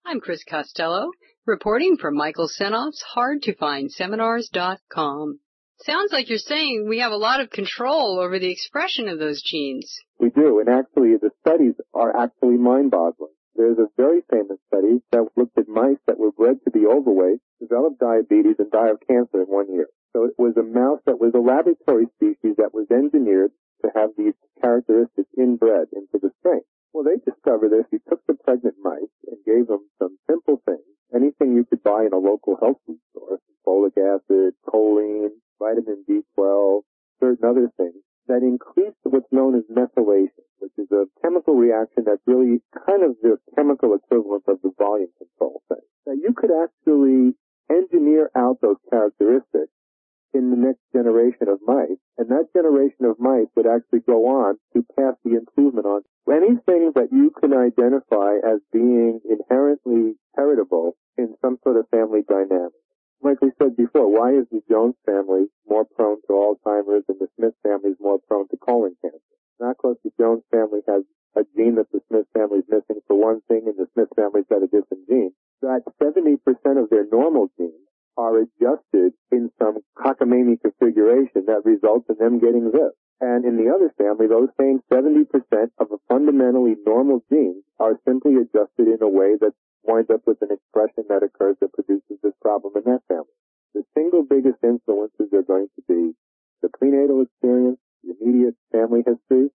I'm 0.10 0.22
Chris 0.22 0.46
Costello, 0.46 1.12
reporting 1.46 1.98
for 1.98 2.12
Michael 2.12 2.48
Senoff's 2.48 3.04
HardToFindSeminars.com. 3.14 5.40
Sounds 5.82 6.14
like 6.14 6.30
you're 6.30 6.38
saying 6.38 6.88
we 6.88 7.00
have 7.00 7.12
a 7.12 7.18
lot 7.18 7.42
of 7.42 7.50
control 7.50 8.22
over 8.22 8.40
the 8.40 8.50
expression 8.50 9.10
of 9.10 9.20
those 9.20 9.44
genes. 9.44 9.94
We 10.18 10.30
do, 10.30 10.62
and 10.62 10.70
actually 10.70 11.18
the 11.18 11.32
studies 11.42 11.74
are 11.94 12.16
actually 12.16 12.56
mind-boggling. 12.56 13.34
There's 13.58 13.80
a 13.80 13.90
very 13.98 14.22
famous 14.32 14.60
study 14.68 15.02
that 15.12 15.28
looked 15.36 15.58
at 15.58 15.68
mice 15.68 16.00
that 16.08 16.18
were 16.18 16.32
bred 16.32 16.64
to 16.64 16.72
be 16.72 16.86
overweight, 16.86 17.42
developed 17.60 18.00
diabetes, 18.00 18.60
and 18.60 18.72
die 18.72 18.92
of 18.92 19.02
cancer 19.06 19.42
in 19.42 19.48
one 19.48 19.70
year. 19.74 19.90
So 20.14 20.24
it 20.24 20.36
was 20.38 20.56
a 20.56 20.64
mouse 20.64 21.02
that 21.06 21.20
was 21.20 21.34
a 21.36 21.40
laboratory 21.40 22.08
species 22.16 22.56
that 22.60 22.74
was 22.74 22.90
engineered 22.90 23.52
to 23.84 23.92
have 23.94 24.12
these 24.18 24.36
characteristics 24.62 25.34
inbred 25.38 25.90
into 25.92 26.18
the 26.22 26.32
strain. 26.40 26.62
Well, 26.94 27.04
they 27.04 27.18
discovered 27.30 27.72
this. 27.72 27.88
You 27.92 28.00
took 28.08 28.26
the 28.26 28.36
pregnant 28.36 28.78
mice 28.82 29.12
gave 29.48 29.68
them 29.68 29.88
some 29.98 30.20
simple 30.30 30.62
things, 30.68 30.84
anything 31.16 31.56
you 31.56 31.64
could 31.64 31.82
buy 31.82 32.04
in 32.04 32.12
a 32.12 32.20
local 32.20 32.60
health 32.60 32.78
food 32.86 33.00
store, 33.12 33.40
folic 33.66 33.96
acid, 33.96 34.54
choline, 34.68 35.32
vitamin 35.58 36.04
B12, 36.04 36.82
certain 37.20 37.48
other 37.48 37.72
things 37.78 38.04
that 38.28 38.44
increased 38.44 39.00
what's 39.04 39.32
known 39.32 39.56
as 39.56 39.64
methylation, 39.72 40.44
which 40.60 40.76
is 40.78 40.92
a 40.92 41.06
chemical 41.24 41.56
reaction 41.56 42.04
that's 42.06 42.22
really 42.28 42.60
kind 42.86 43.04
of 43.04 43.16
the 43.24 43.38
chemical 43.56 43.96
equivalent 43.96 44.44
of 44.48 44.60
the 44.62 44.72
volume 44.78 45.10
control 45.18 45.64
thing. 45.70 45.84
That 46.06 46.20
you 46.22 46.34
could 46.36 46.52
actually 46.52 47.34
engineer 47.72 48.30
out 48.36 48.60
those 48.62 48.78
characteristics 48.90 49.72
in 50.34 50.52
the 50.52 50.58
next 50.58 50.82
generation 50.94 51.48
of 51.48 51.60
mice, 51.66 52.00
and 52.18 52.30
that 52.30 52.52
generation 52.54 53.06
of 53.06 53.20
mice 53.20 53.48
would 53.56 53.68
actually 53.68 54.02
go 54.02 54.28
on 54.28 54.58
to 54.74 54.86
pass 54.96 55.16
the 55.24 55.36
improvement 55.36 55.86
on. 55.86 56.02
Anything 56.28 56.92
that 56.96 57.10
you 57.12 57.32
can 57.40 57.54
identify 57.54 58.38
as 58.44 58.60
being 58.72 59.22
inherently 59.24 60.16
heritable 60.36 60.96
in 61.18 61.36
some 61.42 61.58
sort 61.64 61.78
of 61.78 61.90
family 61.90 62.22
dynamic. 62.28 62.76
Like 63.22 63.42
we 63.42 63.52
said 63.58 63.76
before, 63.76 64.12
why 64.12 64.34
is 64.38 64.46
the 64.52 64.62
Jones 64.70 64.96
family 65.06 65.48
more 65.68 65.86
prone 65.86 66.22
to 66.28 66.34
Alzheimer's 66.34 67.06
and 67.08 67.18
the 67.20 67.28
Smith 67.36 67.56
family 67.64 67.92
is 67.92 68.00
more 68.00 68.20
prone 68.28 68.48
to 68.50 68.58
colon 68.58 68.96
cancer? 69.02 69.18
Not 69.60 69.78
because 69.78 69.98
the 70.04 70.12
Jones 70.20 70.44
family 70.52 70.82
has 70.88 71.04
a 71.36 71.44
gene 71.56 71.76
that 71.76 71.92
the 71.92 72.02
Smith 72.08 72.28
family 72.34 72.60
is 72.60 72.70
missing 72.70 73.02
for 73.08 73.18
one 73.18 73.42
thing 73.48 73.66
and 73.66 73.78
the 73.78 73.88
Smith 73.94 74.10
family's 74.16 74.46
got 74.50 74.62
a 74.62 74.68
different 74.68 75.08
gene. 75.10 75.34
That 75.62 75.82
70% 76.00 76.38
of 76.78 76.90
their 76.90 77.06
normal 77.10 77.50
genes 77.58 77.87
are 78.18 78.42
adjusted 78.42 79.14
in 79.32 79.52
some 79.60 79.78
cockamamie 79.96 80.60
configuration 80.62 81.46
that 81.46 81.64
results 81.64 82.10
in 82.10 82.18
them 82.18 82.40
getting 82.40 82.72
this. 82.72 82.94
And 83.22 83.46
in 83.46 83.58
the 83.58 83.74
other 83.74 83.94
family, 83.98 84.28
those 84.28 84.50
same 84.60 84.82
70% 84.92 85.26
of 85.80 85.90
the 85.90 85.98
fundamentally 86.08 86.76
normal 86.86 87.24
genes 87.32 87.64
are 87.80 88.00
simply 88.06 88.36
adjusted 88.36 88.88
in 88.88 89.02
a 89.02 89.10
way 89.10 89.38
that 89.42 89.54
winds 89.84 90.10
up 90.10 90.22
with 90.28 90.42
an 90.42 90.50
expression 90.52 91.06
that 91.10 91.24
occurs 91.24 91.58
that 91.62 91.74
produces 91.74 92.18
this 92.22 92.34
problem 92.42 92.74
in 92.76 92.84
that 92.92 93.02
family. 93.08 93.34
The 93.74 93.84
single 93.96 94.24
biggest 94.24 94.62
influences 94.64 95.34
are 95.34 95.44
going 95.44 95.68
to 95.76 95.82
be 95.88 96.14
the 96.62 96.70
prenatal 96.70 97.22
experience, 97.22 97.80
the 98.04 98.14
immediate 98.22 98.56
family 98.72 99.02
history, 99.06 99.50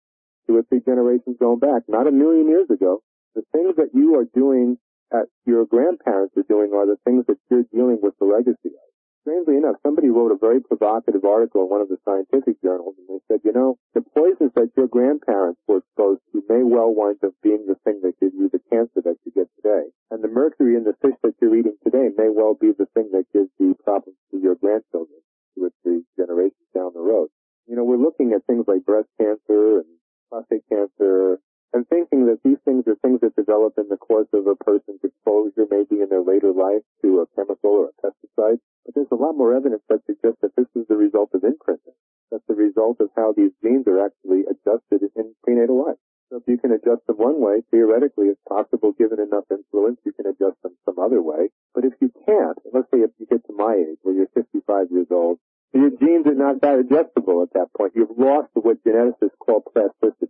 two 0.46 0.56
or 0.56 0.62
three 0.64 0.80
generations 0.80 1.36
going 1.38 1.58
back, 1.58 1.82
not 1.88 2.06
a 2.06 2.12
million 2.12 2.48
years 2.48 2.70
ago. 2.70 3.02
The 3.34 3.42
things 3.52 3.76
that 3.76 3.94
you 3.94 4.16
are 4.18 4.26
doing 4.34 4.78
that 5.12 5.28
your 5.44 5.68
grandparents 5.68 6.34
are 6.36 6.48
doing 6.48 6.72
are 6.72 6.88
the 6.88 6.96
things 7.04 7.24
that 7.28 7.36
you're 7.50 7.68
dealing 7.68 8.00
with 8.00 8.16
the 8.18 8.24
legacy 8.24 8.72
of. 8.72 8.88
Strangely 9.22 9.56
enough, 9.56 9.76
somebody 9.86 10.10
wrote 10.10 10.32
a 10.32 10.40
very 10.40 10.58
provocative 10.58 11.22
article 11.22 11.62
in 11.62 11.70
one 11.70 11.80
of 11.80 11.86
the 11.86 12.00
scientific 12.02 12.58
journals, 12.60 12.96
and 12.98 13.06
they 13.06 13.22
said, 13.28 13.38
you 13.44 13.52
know, 13.52 13.78
the 13.94 14.02
poisons 14.02 14.50
that 14.56 14.74
your 14.76 14.88
grandparents 14.88 15.60
were 15.68 15.78
exposed 15.78 16.20
to 16.32 16.42
may 16.48 16.64
well 16.64 16.90
wind 16.90 17.22
up 17.22 17.30
being 17.40 17.62
the 17.68 17.78
thing 17.84 18.00
that 18.02 18.18
gives 18.18 18.34
you 18.34 18.50
the 18.50 18.58
cancer 18.66 18.98
that 19.04 19.14
you 19.22 19.30
get 19.30 19.46
today. 19.54 19.86
And 20.10 20.24
the 20.24 20.32
mercury 20.32 20.74
in 20.74 20.82
the 20.82 20.98
fish 20.98 21.14
that 21.22 21.38
you're 21.40 21.54
eating 21.54 21.78
today 21.84 22.10
may 22.18 22.34
well 22.34 22.58
be 22.58 22.72
the 22.74 22.90
thing 22.98 23.10
that 23.12 23.30
gives 23.32 23.52
the 23.60 23.78
problems 23.84 24.18
to 24.32 24.42
your 24.42 24.56
grandchildren 24.56 25.22
two 25.54 25.70
or 25.70 25.72
three 25.84 26.02
generations 26.18 26.66
down 26.74 26.90
the 26.94 27.00
road. 27.04 27.28
You 27.68 27.76
know, 27.76 27.84
we're 27.84 28.02
looking 28.02 28.32
at 28.32 28.42
things 28.50 28.64
like 28.66 28.84
breast 28.84 29.08
cancer 29.20 29.86
and 29.86 29.90
prostate 30.30 30.66
cancer 30.66 31.38
and 31.72 31.88
thinking 31.88 32.26
that 32.26 32.42
these 32.44 32.60
things 32.64 32.84
are 32.86 32.96
things 33.00 33.20
that 33.20 33.36
develop 33.36 33.74
in 33.78 33.88
the 33.88 33.96
course 33.96 34.28
of 34.32 34.46
a 34.46 34.56
person's 34.56 35.00
exposure, 35.02 35.66
maybe 35.70 36.02
in 36.02 36.08
their 36.08 36.22
later 36.22 36.52
life 36.52 36.84
to 37.00 37.24
a 37.24 37.26
chemical 37.34 37.70
or 37.70 37.88
a 37.88 37.96
pesticide. 38.04 38.60
But 38.84 38.94
there's 38.94 39.12
a 39.12 39.16
lot 39.16 39.36
more 39.36 39.56
evidence 39.56 39.82
that 39.88 40.04
suggests 40.04 40.40
that 40.42 40.56
this 40.56 40.68
is 40.74 40.86
the 40.88 40.96
result 40.96 41.30
of 41.34 41.44
imprinting. 41.44 41.96
That's 42.30 42.44
the 42.48 42.54
result 42.54 43.00
of 43.00 43.10
how 43.16 43.32
these 43.32 43.52
genes 43.62 43.86
are 43.86 44.04
actually 44.04 44.44
adjusted 44.48 45.08
in 45.16 45.34
prenatal 45.44 45.84
life. 45.84 46.00
So 46.32 46.38
if 46.38 46.44
you 46.48 46.56
can 46.56 46.72
adjust 46.72 47.06
them 47.06 47.16
one 47.16 47.40
way, 47.40 47.60
theoretically 47.70 48.28
it's 48.28 48.40
possible 48.48 48.92
given 48.92 49.20
enough 49.20 49.44
influence 49.50 50.00
you 50.04 50.12
can 50.12 50.26
adjust 50.26 50.60
them 50.62 50.72
some 50.84 50.98
other 50.98 51.20
way. 51.20 51.48
But 51.74 51.84
if 51.84 51.92
you 52.00 52.12
can't, 52.24 52.56
let's 52.72 52.88
say 52.92 53.00
if 53.00 53.10
you 53.18 53.26
get 53.26 53.44
to 53.46 53.52
my 53.52 53.74
age 53.76 53.98
where 54.00 54.14
you're 54.14 54.32
55 54.32 54.88
years 54.90 55.08
old, 55.10 55.38
your 55.74 55.90
genes 55.90 56.26
are 56.26 56.34
not 56.34 56.60
that 56.60 56.78
adjustable 56.78 57.42
at 57.42 57.52
that 57.54 57.72
point. 57.76 57.92
You've 57.94 58.16
lost 58.16 58.48
what 58.54 58.84
geneticists 58.84 59.36
call 59.40 59.60
plasticity. 59.72 60.21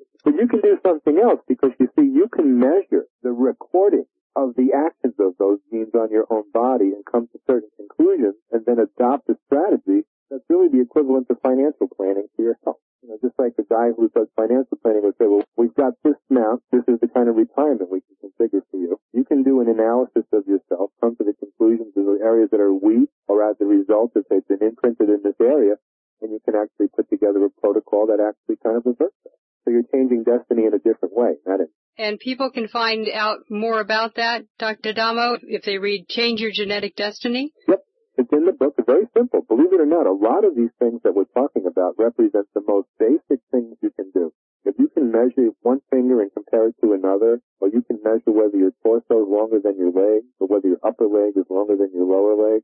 You 0.42 0.48
can 0.48 0.58
do 0.58 0.74
something 0.82 1.22
else 1.22 1.38
because 1.46 1.70
you 1.78 1.86
see, 1.94 2.02
you 2.02 2.26
can 2.26 2.58
measure 2.58 3.06
the 3.22 3.30
recording 3.30 4.06
of 4.34 4.58
the 4.58 4.74
actions 4.74 5.14
of 5.22 5.38
those 5.38 5.62
genes 5.70 5.94
on 5.94 6.10
your 6.10 6.26
own 6.34 6.50
body 6.50 6.90
and 6.90 7.06
come 7.06 7.30
to 7.30 7.38
certain 7.46 7.70
conclusions 7.78 8.34
and 8.50 8.66
then 8.66 8.82
adopt 8.82 9.30
a 9.30 9.38
strategy 9.46 10.02
that's 10.34 10.42
really 10.50 10.66
the 10.66 10.82
equivalent 10.82 11.30
of 11.30 11.38
financial 11.46 11.86
planning 11.94 12.26
for 12.34 12.42
your 12.42 12.58
health. 12.64 12.82
You 13.06 13.10
know, 13.10 13.18
just 13.22 13.38
like 13.38 13.54
the 13.54 13.62
guy 13.70 13.94
who 13.94 14.10
does 14.10 14.26
financial 14.34 14.82
planning 14.82 15.06
would 15.06 15.14
say, 15.14 15.30
well, 15.30 15.46
we've 15.54 15.78
got 15.78 15.94
this 16.02 16.18
amount. 16.26 16.66
This 16.72 16.82
is 16.90 16.98
the 16.98 17.06
kind 17.06 17.30
of 17.30 17.38
retirement 17.38 17.86
we 17.86 18.02
can 18.02 18.18
configure 18.18 18.66
for 18.66 18.82
you. 18.82 18.98
You 19.14 19.22
can 19.22 19.44
do 19.44 19.62
an 19.62 19.70
analysis 19.70 20.26
of 20.34 20.42
yourself, 20.50 20.90
come 20.98 21.14
to 21.22 21.24
the 21.24 21.38
conclusions 21.38 21.94
of 21.94 22.02
the 22.02 22.18
areas 22.18 22.50
that 22.50 22.58
are 22.58 22.74
weak 22.74 23.14
or 23.28 23.46
as 23.46 23.54
a 23.62 23.64
result 23.64 24.18
if 24.18 24.26
they've 24.26 24.48
been 24.50 24.66
imprinted 24.66 25.06
in 25.06 25.22
this 25.22 25.38
area, 25.38 25.78
and 26.18 26.34
you 26.34 26.42
can 26.42 26.58
actually 26.58 26.90
put 26.90 27.06
together 27.10 27.46
a 27.46 27.50
protocol 27.62 28.10
that 28.10 28.18
actually 28.18 28.58
kind 28.58 28.74
of 28.74 28.82
reverts 28.82 29.14
that. 29.22 29.31
So 29.64 29.70
you're 29.70 29.88
changing 29.92 30.24
destiny 30.24 30.66
in 30.66 30.74
a 30.74 30.78
different 30.78 31.14
way, 31.14 31.34
not 31.46 31.60
in. 31.60 31.68
And 31.98 32.18
people 32.18 32.50
can 32.50 32.68
find 32.68 33.06
out 33.12 33.40
more 33.50 33.80
about 33.80 34.16
that, 34.16 34.44
Dr. 34.58 34.92
D'Adamo, 34.92 35.38
if 35.42 35.62
they 35.62 35.78
read 35.78 36.08
Change 36.08 36.40
Your 36.40 36.50
Genetic 36.52 36.96
Destiny? 36.96 37.52
Yep. 37.68 37.80
It's 38.18 38.32
in 38.32 38.44
the 38.44 38.52
book. 38.52 38.74
It's 38.76 38.86
very 38.86 39.06
simple. 39.16 39.40
Believe 39.48 39.72
it 39.72 39.80
or 39.80 39.86
not, 39.86 40.06
a 40.06 40.12
lot 40.12 40.44
of 40.44 40.54
these 40.54 40.72
things 40.78 41.00
that 41.02 41.14
we're 41.14 41.32
talking 41.32 41.64
about 41.66 41.96
represent 41.98 42.46
the 42.54 42.60
most 42.66 42.88
basic 42.98 43.40
things 43.50 43.76
you 43.80 43.90
can 43.96 44.10
do. 44.12 44.32
If 44.64 44.76
you 44.78 44.88
can 44.88 45.10
measure 45.10 45.50
one 45.62 45.80
finger 45.90 46.20
and 46.20 46.32
compare 46.32 46.68
it 46.68 46.76
to 46.82 46.92
another, 46.92 47.40
or 47.60 47.68
you 47.68 47.82
can 47.82 48.00
measure 48.04 48.30
whether 48.30 48.56
your 48.56 48.72
torso 48.82 49.24
is 49.24 49.28
longer 49.28 49.60
than 49.62 49.78
your 49.78 49.92
leg, 49.92 50.24
or 50.40 50.46
whether 50.46 50.68
your 50.68 50.82
upper 50.84 51.06
leg 51.06 51.36
is 51.36 51.48
longer 51.48 51.76
than 51.76 51.90
your 51.94 52.04
lower 52.04 52.36
leg, 52.36 52.62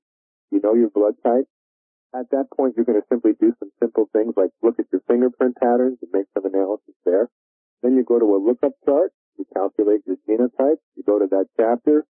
you 0.50 0.60
know 0.62 0.74
your 0.74 0.90
blood 0.90 1.14
type, 1.24 1.48
at 2.14 2.30
that 2.30 2.46
point, 2.56 2.74
you're 2.76 2.86
going 2.86 3.00
to 3.00 3.06
simply 3.08 3.32
do 3.38 3.52
some 3.58 3.70
simple 3.80 4.08
things 4.12 4.34
like 4.36 4.50
look 4.62 4.78
at 4.78 4.86
your 4.92 5.02
fingerprint 5.06 5.56
patterns 5.56 5.98
and 6.02 6.10
make 6.12 6.26
some 6.34 6.46
analysis 6.46 6.94
there. 7.04 7.28
Then 7.82 7.96
you 7.96 8.04
go 8.04 8.18
to 8.18 8.24
a 8.24 8.40
lookup 8.40 8.72
chart, 8.84 9.12
you 9.38 9.44
calculate 9.54 10.00
your 10.06 10.16
genotype, 10.28 10.80
you 10.96 11.02
go 11.04 11.18
to 11.18 11.26
that 11.30 11.46
chapter, 11.56 12.06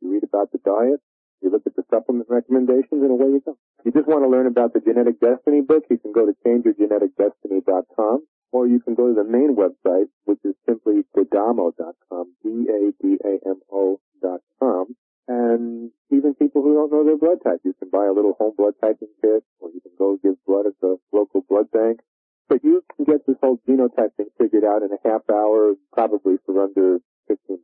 you 0.00 0.12
read 0.12 0.24
about 0.24 0.50
the 0.52 0.58
diet, 0.64 1.00
you 1.40 1.50
look 1.50 1.66
at 1.66 1.76
the 1.76 1.84
supplement 1.90 2.28
recommendations, 2.30 3.02
and 3.04 3.10
away 3.10 3.26
you 3.26 3.42
go. 3.44 3.56
If 3.80 3.86
you 3.86 3.92
just 3.92 4.08
want 4.08 4.24
to 4.24 4.28
learn 4.28 4.46
about 4.46 4.72
the 4.72 4.80
Genetic 4.80 5.20
Destiny 5.20 5.60
book, 5.60 5.84
you 5.90 5.98
can 5.98 6.12
go 6.12 6.24
to 6.24 6.32
changeyourgeneticdestiny.com, 6.44 8.26
or 8.52 8.66
you 8.66 8.80
can 8.80 8.94
go 8.94 9.08
to 9.08 9.14
the 9.14 9.24
main 9.24 9.54
website, 9.54 10.08
which 10.24 10.40
is 10.44 10.54
simply 10.66 11.04
dadamo.com, 11.16 12.34
D-A-D-A-M-O.com, 12.42 13.66
and 15.28 15.90
even 16.24 16.34
people 16.34 16.62
who 16.62 16.72
don't 16.72 16.90
know 16.90 17.04
their 17.04 17.20
blood 17.20 17.44
type. 17.44 17.60
You 17.64 17.74
can 17.76 17.90
buy 17.92 18.06
a 18.08 18.16
little 18.16 18.32
home 18.32 18.54
blood 18.56 18.74
typing 18.80 19.12
kit, 19.20 19.44
or 19.60 19.68
you 19.68 19.80
can 19.84 19.92
go 19.98 20.16
give 20.16 20.40
blood 20.46 20.64
at 20.64 20.72
the 20.80 20.96
local 21.12 21.44
blood 21.44 21.70
bank. 21.70 22.00
But 22.48 22.64
you 22.64 22.82
can 22.96 23.04
get 23.04 23.26
this 23.26 23.36
whole 23.42 23.60
genotype 23.68 24.16
thing 24.16 24.32
figured 24.40 24.64
out 24.64 24.82
in 24.82 24.88
a 24.88 25.00
half 25.04 25.22
hour, 25.28 25.74
probably 25.92 26.36
for 26.46 26.64
under 26.64 26.98
$15. 27.30 27.60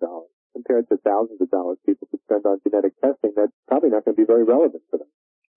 Compared 0.52 0.88
to 0.88 0.96
thousands 0.98 1.40
of 1.40 1.50
dollars 1.50 1.78
people 1.86 2.08
could 2.10 2.20
spend 2.24 2.44
on 2.44 2.60
genetic 2.66 2.92
testing, 3.00 3.32
that's 3.36 3.52
probably 3.68 3.88
not 3.88 4.04
going 4.04 4.16
to 4.16 4.20
be 4.20 4.26
very 4.26 4.44
relevant 4.44 4.82
for 4.90 4.98
them. 4.98 5.06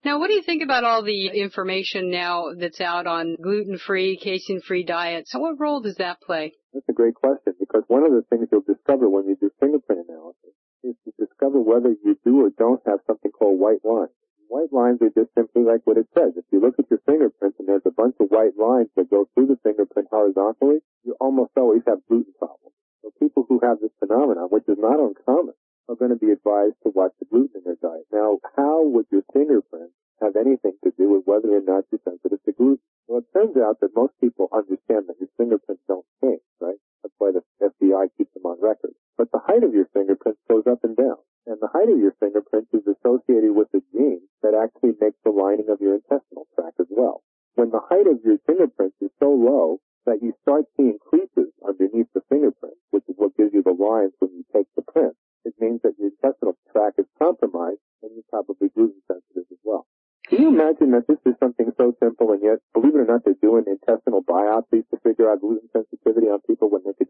Now, 0.06 0.20
what 0.20 0.28
do 0.28 0.34
you 0.34 0.44
think 0.44 0.62
about 0.62 0.84
all 0.84 1.02
the 1.04 1.28
information 1.28 2.12
now 2.12 2.54
that's 2.58 2.80
out 2.80 3.08
on 3.08 3.38
gluten-free, 3.42 4.20
casein-free 4.22 4.84
diets? 4.84 5.32
So 5.32 5.40
what 5.40 5.60
role 5.60 5.82
does 5.82 5.96
that 5.96 6.22
play? 6.22 6.54
That's 6.74 6.88
a 6.90 6.94
great 6.94 7.16
question 7.16 7.54
because 7.60 7.84
one 7.88 8.04
of 8.04 8.12
the 8.12 8.24
things 8.30 8.50
you'll 8.52 8.62
discover 8.62 9.10
when 9.10 9.28
you 9.28 9.36
do 9.40 9.50
fingerprint 9.60 10.06
analysis 10.08 10.54
is 10.84 10.96
to 11.06 11.12
discover 11.18 11.60
whether 11.60 11.96
you 12.04 12.20
do 12.24 12.46
or 12.46 12.50
don't 12.52 12.84
have 12.86 13.00
something 13.08 13.32
called 13.32 13.60
white 13.60 13.84
lines. 13.84 14.12
White 14.48 14.72
lines 14.72 15.02
are 15.02 15.10
just 15.10 15.34
simply 15.34 15.64
like 15.64 15.82
what 15.86 15.98
it 15.98 16.08
says. 16.14 16.38
If 16.38 16.46
you 16.52 16.60
look 16.60 16.78
at 16.78 16.92
your 16.92 17.02
fingerprints 17.08 17.58
and 17.58 17.68
there's 17.68 17.88
a 17.88 17.96
bunch 17.96 18.16
of 18.20 18.30
white 18.30 18.54
lines 18.60 18.90
that 18.96 19.10
go 19.10 19.26
through 19.34 19.48
the 19.48 19.58
fingerprint 19.64 20.10
horizontally, 20.12 20.84
you 21.04 21.16
almost 21.20 21.58
always 21.58 21.82
have 21.88 22.06
gluten 22.08 22.34
problems. 22.38 22.76
So 23.02 23.10
people 23.18 23.46
who 23.50 23.60
have 23.64 23.80
this 23.80 23.96
phenomenon, 23.98 24.52
which 24.52 24.68
is 24.68 24.78
not 24.78 25.00
uncommon, 25.00 25.56
are 25.90 25.96
going 25.96 26.12
to 26.12 26.22
be 26.22 26.32
advised 26.32 26.78
to 26.84 26.94
watch 26.94 27.12
the 27.20 27.26
gluten 27.26 27.60
in 27.60 27.64
their 27.66 27.82
diet. 27.82 28.06
Now, 28.14 28.38
how 28.56 28.84
would 28.84 29.08
your 29.10 29.24
fingerprints 29.34 29.96
have 30.22 30.36
anything 30.38 30.78
to 30.84 30.94
do 31.00 31.10
with 31.10 31.26
whether 31.26 31.50
or 31.50 31.66
not 31.66 31.90
you're 31.90 32.06
sensitive 32.06 32.44
to 32.46 32.52
gluten? 32.54 32.86
Well, 33.08 33.26
it 33.26 33.34
turns 33.34 33.58
out 33.58 33.80
that 33.82 33.98
most 33.98 34.14
people 34.22 34.54
understand 34.54 35.10
that 35.10 35.18
your 35.20 35.34
fingerprints 35.36 35.82
don't 35.88 36.06
change, 36.22 36.46
right? 36.62 36.78
That's 37.02 37.16
why 37.18 37.32
the 37.34 37.42
FBI 37.58 38.14
keeps 38.18 38.34
them 38.38 38.46
on 38.46 38.62
record. 38.62 38.94
But 39.18 39.32
the 39.32 39.42
height 39.42 39.64
of 39.64 39.74
your 39.74 39.90
fingerprints 39.92 40.13
goes 40.54 40.70
up 40.70 40.86
and 40.86 40.96
down. 40.96 41.18
And 41.50 41.58
the 41.58 41.74
height 41.74 41.90
of 41.90 41.98
your 41.98 42.14
fingerprints 42.22 42.70
is 42.78 42.86
associated 42.86 43.58
with 43.58 43.74
the 43.74 43.82
gene 43.90 44.22
that 44.46 44.54
actually 44.54 44.94
makes 45.02 45.18
the 45.26 45.34
lining 45.34 45.68
of 45.74 45.82
your 45.82 45.98
intestinal 45.98 46.46
tract 46.54 46.80
as 46.80 46.88
well. 46.94 47.26
When 47.56 47.74
the 47.74 47.82
height 47.82 48.06
of 48.06 48.22
your 48.24 48.38
fingerprints 48.46 48.96
is 49.02 49.10
so 49.20 49.34
low 49.34 49.82
that 50.06 50.22
you 50.22 50.34
start 50.46 50.66
seeing 50.78 51.00
creases 51.02 51.50
underneath 51.66 52.08
the 52.14 52.22
fingerprint, 52.30 52.78
which 52.92 53.04
is 53.10 53.16
what 53.18 53.36
gives 53.36 53.54
you 53.54 53.64
the 53.64 53.74
lines 53.74 54.14
when 54.20 54.32
you 54.32 54.46
take 54.54 54.68
the 54.76 54.86
print. 54.86 55.18
It 55.44 55.56
means 55.60 55.82
that 55.82 55.98
your 55.98 56.12
intestinal 56.14 56.56
tract 56.72 57.00
is 57.00 57.10
compromised 57.18 57.82
and 58.04 58.12
you're 58.14 58.30
probably 58.30 58.70
gluten 58.70 59.02
sensitive 59.10 59.50
as 59.50 59.62
well. 59.64 59.88
Can 60.28 60.40
you 60.40 60.48
imagine 60.48 60.92
that 60.92 61.08
this 61.08 61.20
is 61.26 61.36
something 61.40 61.72
so 61.76 61.96
simple 62.00 62.32
and 62.32 62.42
yet, 62.42 62.60
believe 62.74 62.96
it 62.96 63.04
or 63.04 63.06
not, 63.06 63.26
they're 63.26 63.36
doing 63.42 63.66
intestinal 63.68 64.24
biopsies 64.24 64.88
to 64.92 64.98
figure 65.04 65.30
out 65.30 65.42
gluten 65.42 65.68
sensitivity 65.74 66.28
on 66.28 66.40
people 66.48 66.70
when 66.70 66.82
they 66.86 66.94
could 66.94 67.10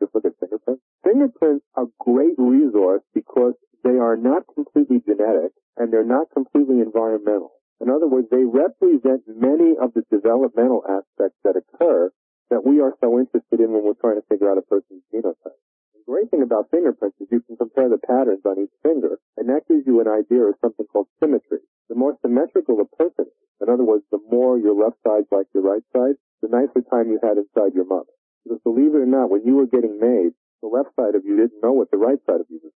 resource 2.84 3.04
because 3.14 3.54
they 3.84 3.98
are 3.98 4.16
not 4.16 4.44
completely 4.54 5.00
genetic 5.06 5.52
and 5.78 5.92
they're 5.92 6.06
not 6.06 6.28
completely 6.34 6.80
environmental. 6.80 7.52
In 7.82 7.90
other 7.90 8.08
words, 8.08 8.28
they 8.32 8.44
represent 8.44 9.24
many 9.28 9.76
of 9.80 9.94
the 9.94 10.04
developmental 10.12 10.84
aspects 10.88 11.40
that 11.44 11.60
occur 11.60 12.12
that 12.50 12.66
we 12.66 12.80
are 12.80 12.94
so 13.02 13.20
interested 13.20 13.60
in 13.60 13.72
when 13.74 13.84
we're 13.84 14.00
trying 14.00 14.20
to 14.20 14.28
figure 14.30 14.50
out 14.52 14.58
a 14.58 14.62
person's 14.62 15.04
genotype. 15.14 15.60
The 15.96 16.06
great 16.08 16.30
thing 16.32 16.44
about 16.44 16.70
fingerprints 16.72 17.20
is 17.20 17.28
you 17.32 17.42
can 17.42 17.58
compare 17.58 17.90
the 17.90 17.98
patterns 17.98 18.46
on 18.46 18.60
each 18.60 18.76
finger, 18.84 19.20
and 19.38 19.50
that 19.50 19.68
gives 19.68 19.88
you 19.88 20.00
an 20.00 20.08
idea 20.08 20.44
of 20.44 20.56
something 20.62 20.86
called 20.86 21.08
symmetry. 21.20 21.60
The 21.90 21.96
more 21.96 22.16
symmetrical 22.22 22.80
a 22.80 22.88
person 22.96 23.26
in 23.64 23.70
other 23.70 23.88
words, 23.88 24.04
the 24.12 24.20
more 24.30 24.60
your 24.60 24.76
left 24.76 24.98
side's 25.08 25.32
like 25.32 25.48
your 25.56 25.64
right 25.64 25.84
side, 25.96 26.20
the 26.42 26.50
nicer 26.52 26.84
time 26.92 27.08
you 27.08 27.20
had 27.24 27.40
inside 27.40 27.74
your 27.74 27.86
mother. 27.86 28.12
Because 28.44 28.60
believe 28.64 28.94
it 28.94 29.00
or 29.00 29.06
not, 29.08 29.30
when 29.30 29.46
you 29.46 29.56
were 29.56 29.68
getting 29.68 30.00
made, 30.00 30.36
the 30.62 30.68
left 30.68 30.90
side 31.00 31.16
of 31.16 31.24
you 31.24 31.38
didn't 31.38 31.64
know 31.64 31.72
what 31.72 31.90
the 31.90 31.98
right 31.98 32.20
side 32.28 32.42
of 32.42 32.48
you 32.50 32.60
was. 32.62 32.73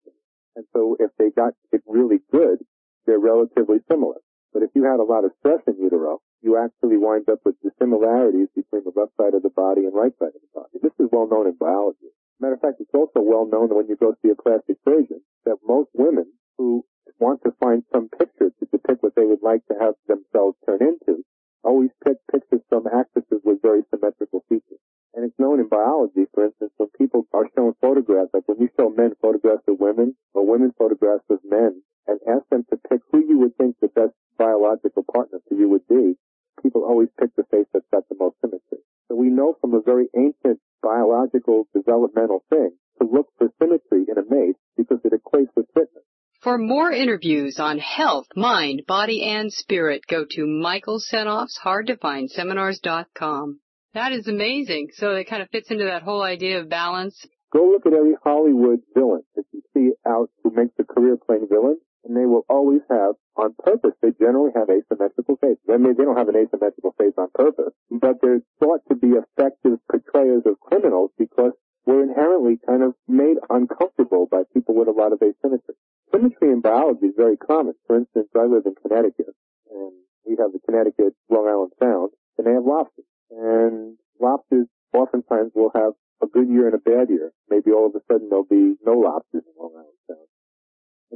And 0.58 0.66
so 0.74 0.98
if 0.98 1.14
they 1.22 1.30
got 1.30 1.54
it 1.70 1.86
really 1.86 2.18
good, 2.34 2.58
they're 3.06 3.22
relatively 3.22 3.78
similar. 3.86 4.18
But 4.52 4.66
if 4.66 4.74
you 4.74 4.82
had 4.82 4.98
a 4.98 5.06
lot 5.06 5.22
of 5.22 5.30
stress 5.38 5.62
in 5.70 5.78
utero, 5.78 6.18
you 6.42 6.58
actually 6.58 6.98
wind 6.98 7.30
up 7.30 7.38
with 7.46 7.54
dissimilarities 7.62 8.50
between 8.58 8.82
the 8.82 8.90
left 8.98 9.14
side 9.14 9.38
of 9.38 9.46
the 9.46 9.54
body 9.54 9.86
and 9.86 9.94
right 9.94 10.10
side 10.18 10.34
of 10.34 10.42
the 10.42 10.50
body. 10.52 10.82
This 10.82 10.98
is 10.98 11.06
well 11.12 11.30
known 11.30 11.46
in 11.46 11.54
biology. 11.54 12.10
Matter 12.40 12.54
of 12.54 12.60
fact, 12.60 12.80
it's 12.80 12.90
also 12.92 13.22
well 13.22 13.46
known 13.46 13.68
that 13.68 13.78
when 13.78 13.86
you 13.86 13.94
go 13.94 14.18
see 14.18 14.34
a 14.34 14.42
plastic 14.42 14.78
surgeon 14.82 15.22
that 15.46 15.62
most 15.62 15.90
women 15.94 16.26
who 16.58 16.84
want 17.20 17.38
to 17.44 17.54
find 17.62 17.84
some 17.94 18.08
picture 18.08 18.50
to 18.50 18.66
depict 18.66 19.02
what 19.02 19.14
they 19.14 19.26
would 19.26 19.42
like 19.42 19.64
to 19.68 19.78
have 19.78 19.94
themselves 20.10 20.58
turn 20.66 20.82
into 20.82 21.22
always 21.62 21.90
pick 22.02 22.18
pictures 22.30 22.62
from 22.68 22.86
actresses 22.86 23.42
with 23.44 23.62
very 23.62 23.82
symmetrical 23.90 24.42
features. 24.48 24.82
And 25.14 25.24
it's 25.24 25.38
known 25.38 25.58
in 25.58 25.68
biology, 25.68 26.26
for 26.32 26.44
instance, 26.46 26.72
when 26.76 26.90
people 26.96 27.26
are 27.32 27.48
shown 27.56 27.74
photographs, 27.80 28.30
like 28.32 28.46
when 28.46 28.60
you 28.60 28.68
show 28.76 28.90
men 28.90 29.14
photographs 29.20 29.66
of 29.66 29.80
women 29.80 30.14
women 30.48 30.72
photographs 30.78 31.28
of 31.28 31.38
men 31.44 31.82
and 32.06 32.18
ask 32.26 32.48
them 32.48 32.64
to 32.70 32.80
pick 32.88 33.00
who 33.12 33.20
you 33.20 33.38
would 33.38 33.56
think 33.58 33.76
the 33.80 33.88
best 33.88 34.14
biological 34.38 35.04
partner 35.12 35.38
for 35.46 35.54
you 35.54 35.68
would 35.68 35.86
be, 35.86 36.16
people 36.62 36.84
always 36.84 37.08
pick 37.20 37.36
the 37.36 37.44
face 37.50 37.66
that's 37.72 37.84
got 37.92 38.08
the 38.08 38.16
most 38.18 38.36
symmetry. 38.40 38.78
So 39.08 39.14
we 39.14 39.28
know 39.28 39.56
from 39.60 39.74
a 39.74 39.82
very 39.82 40.08
ancient 40.16 40.58
biological 40.82 41.68
developmental 41.74 42.42
thing 42.48 42.70
to 43.00 43.06
look 43.06 43.28
for 43.36 43.48
symmetry 43.60 44.06
in 44.08 44.16
a 44.16 44.24
mate 44.28 44.56
because 44.76 44.98
it 45.04 45.12
equates 45.12 45.54
with 45.54 45.66
fitness. 45.74 46.04
For 46.40 46.56
more 46.56 46.90
interviews 46.90 47.58
on 47.58 47.78
health, 47.78 48.26
mind, 48.34 48.82
body, 48.86 49.24
and 49.24 49.52
spirit, 49.52 50.02
go 50.08 50.24
to 50.30 50.46
Michael 50.46 51.00
Senoff's 51.00 51.58
hardtofindseminars.com. 51.62 53.60
That 53.94 54.12
is 54.12 54.28
amazing. 54.28 54.90
So 54.92 55.10
it 55.10 55.28
kind 55.28 55.42
of 55.42 55.50
fits 55.50 55.70
into 55.70 55.84
that 55.84 56.02
whole 56.02 56.22
idea 56.22 56.60
of 56.60 56.68
balance. 56.68 57.26
Go 57.52 57.70
look 57.70 57.86
at 57.86 57.92
every 57.92 58.14
Hollywood 58.22 58.80
villain 58.94 59.22
you 59.52 59.57
see 59.78 59.92
out 60.06 60.30
who 60.42 60.50
makes 60.50 60.74
a 60.78 60.84
career 60.84 61.16
playing 61.16 61.46
villains 61.50 61.78
and 62.04 62.16
they 62.16 62.26
will 62.26 62.44
always 62.48 62.80
have, 62.90 63.14
on 63.36 63.54
purpose, 63.62 63.92
they 64.02 64.10
generally 64.18 64.50
have 64.54 64.70
asymmetrical 64.70 65.36
faces. 65.36 65.62
I 65.68 65.76
mean, 65.76 65.94
they 65.96 66.04
don't 66.04 66.16
have 66.16 66.28
an 66.28 66.36
asymmetrical 66.36 66.94
face 66.98 67.14
on 67.18 67.28
purpose, 67.34 67.74
but 67.90 68.16
they're 68.22 68.40
thought 68.60 68.80
to 68.88 68.94
be 68.94 69.14
effective 69.18 69.78
portrayers 69.90 70.42
of 70.46 70.58
criminals 70.60 71.10
because 71.18 71.52
we're 71.86 72.02
inherently 72.02 72.58
kind 72.66 72.82
of 72.82 72.94
made 73.06 73.36
uncomfortable 73.50 74.26
by 74.30 74.42
people 74.54 74.74
with 74.74 74.88
a 74.88 74.96
lot 74.96 75.12
of 75.12 75.20
asymmetry. 75.22 75.74
Symmetry 76.12 76.50
in 76.50 76.60
biology 76.60 77.06
is 77.06 77.14
very 77.16 77.36
common. 77.36 77.74
For 77.86 77.96
instance, 77.96 78.28
I 78.34 78.44
live 78.44 78.64
in 78.64 78.74
Connecticut, 78.80 79.34
and 79.70 79.92
we 80.26 80.36
have 80.38 80.52
the 80.52 80.60
Connecticut 80.64 81.14
Long 81.28 81.48
Island 81.48 81.72
Sound, 81.80 82.10
and 82.38 82.46
they 82.46 82.52
have 82.52 82.64
lobsters. 82.64 83.04
And 83.30 83.98
lobsters 84.20 84.66
oftentimes 84.94 85.52
will 85.54 85.72
have 85.74 85.92
a 86.22 86.26
good 86.26 86.48
year 86.48 86.66
and 86.66 86.74
a 86.74 86.78
bad 86.78 87.10
year. 87.10 87.32
Maybe 87.48 87.70
all 87.70 87.86
of 87.86 87.94
a 87.94 88.00
sudden 88.10 88.28
there'll 88.28 88.44
be 88.44 88.76
no 88.84 88.98
lobsters 88.98 89.27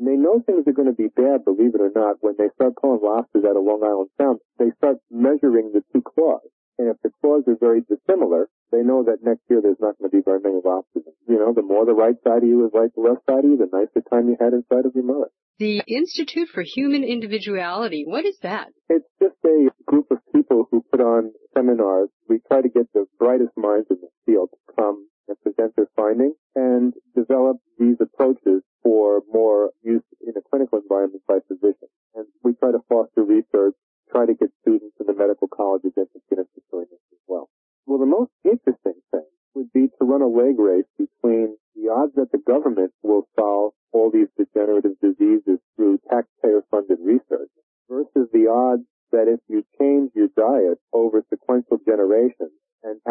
And 0.03 0.11
they 0.11 0.19
know 0.19 0.43
things 0.43 0.67
are 0.67 0.75
going 0.75 0.91
to 0.91 0.99
be 0.99 1.15
bad, 1.15 1.45
believe 1.45 1.79
it 1.79 1.81
or 1.81 1.95
not, 1.95 2.17
when 2.23 2.35
they 2.37 2.51
start 2.59 2.75
pulling 2.75 3.07
lobsters 3.07 3.45
out 3.47 3.55
of 3.55 3.63
Long 3.63 3.87
Island 3.87 4.11
Sound. 4.19 4.41
They 4.59 4.75
start 4.79 4.97
measuring 5.13 5.71
the 5.71 5.85
two 5.95 6.03
claws. 6.03 6.43
And 6.77 6.91
if 6.91 6.97
the 7.07 7.13
claws 7.23 7.45
are 7.47 7.55
very 7.55 7.87
dissimilar, 7.87 8.49
they 8.73 8.83
know 8.83 9.05
that 9.05 9.23
next 9.23 9.43
year 9.49 9.63
there's 9.63 9.79
not 9.79 9.95
going 9.99 10.11
to 10.11 10.17
be 10.17 10.21
very 10.27 10.41
many 10.43 10.59
lobsters. 10.59 11.07
You 11.29 11.39
know, 11.39 11.55
the 11.55 11.63
more 11.63 11.87
the 11.87 11.95
right 11.95 12.17
side 12.27 12.43
of 12.43 12.49
you 12.49 12.67
is 12.67 12.75
like 12.75 12.91
the 12.97 13.07
left 13.07 13.23
side 13.31 13.45
of 13.45 13.51
you, 13.51 13.57
the 13.57 13.71
nicer 13.71 14.03
time 14.11 14.27
you 14.27 14.35
had 14.43 14.59
inside 14.59 14.91
of 14.91 14.95
your 14.99 15.07
mother. 15.07 15.31
The 15.63 15.87
Institute 15.87 16.49
for 16.53 16.65
Human 16.67 17.05
Individuality, 17.05 18.03
what 18.05 18.27
is 18.27 18.39
that? 18.43 18.75
It's 18.89 19.07
just 19.23 19.39
a 19.47 19.71
group 19.87 20.11
of 20.11 20.19
people 20.35 20.67
who 20.69 20.83
put 20.91 21.01
on 21.01 21.31
seminars. 21.55 22.09
We 22.29 22.41
try 22.51 22.61
to 22.61 22.69
get 22.69 22.91
the 22.93 23.07
brightest 23.21 23.55
minds 23.55 23.87
in 23.89 23.99
the 24.03 24.11
field 24.27 24.51
to 24.51 24.75
come 24.75 25.07
present 25.43 25.75
their 25.77 25.91
findings 25.97 26.37
and 26.55 26.95
develop 27.15 27.59
these 27.79 27.97
approaches 28.01 28.63
for 28.83 29.23
more 29.33 29.71
use 29.83 30.03
in 30.21 30.35
a 30.37 30.43
clinical 30.51 30.79
environment 30.79 31.23
by 31.27 31.39
physicians. 31.49 31.91
And 32.15 32.27
we 32.43 32.55
try 32.55 32.73
to 32.73 32.81
foster 32.89 33.23
research, 33.23 33.75
try 34.11 34.27
to 34.27 34.35
get 34.35 34.51
students 34.63 34.97
in 35.01 35.07
the 35.07 35.15
medical 35.15 35.49
colleges 35.49 35.93
interested 35.97 36.39
in 36.39 36.47
pursuing 36.55 36.87
this 36.91 37.03
as 37.13 37.23
well. 37.27 37.49
Well, 37.87 37.99
the 37.99 38.07
most 38.07 38.31
interesting 38.45 39.01
thing 39.11 39.27
would 39.55 39.73
be 39.73 39.89
to 39.89 40.05
run 40.05 40.23
a 40.23 40.29
leg 40.29 40.59
race 40.59 40.89
between 40.99 41.57
the 41.75 41.91
odds 41.91 42.15
that 42.17 42.33
the 42.33 42.39
government 42.39 42.93
will 43.03 43.27
solve 43.39 43.73
all 43.93 44.11
these 44.11 44.29
degenerative 44.37 44.99
diseases 45.01 45.59
through 45.77 46.01
taxpayer-funded 46.11 46.99
research 47.03 47.51
versus 47.89 48.29
the 48.33 48.49
odds 48.49 48.85
that 49.13 49.29
if 49.29 49.41
you 49.49 49.63
change 49.79 50.11
your 50.15 50.29
diet 50.37 50.79
over 50.93 51.23
sequential 51.29 51.79
generations 51.85 52.52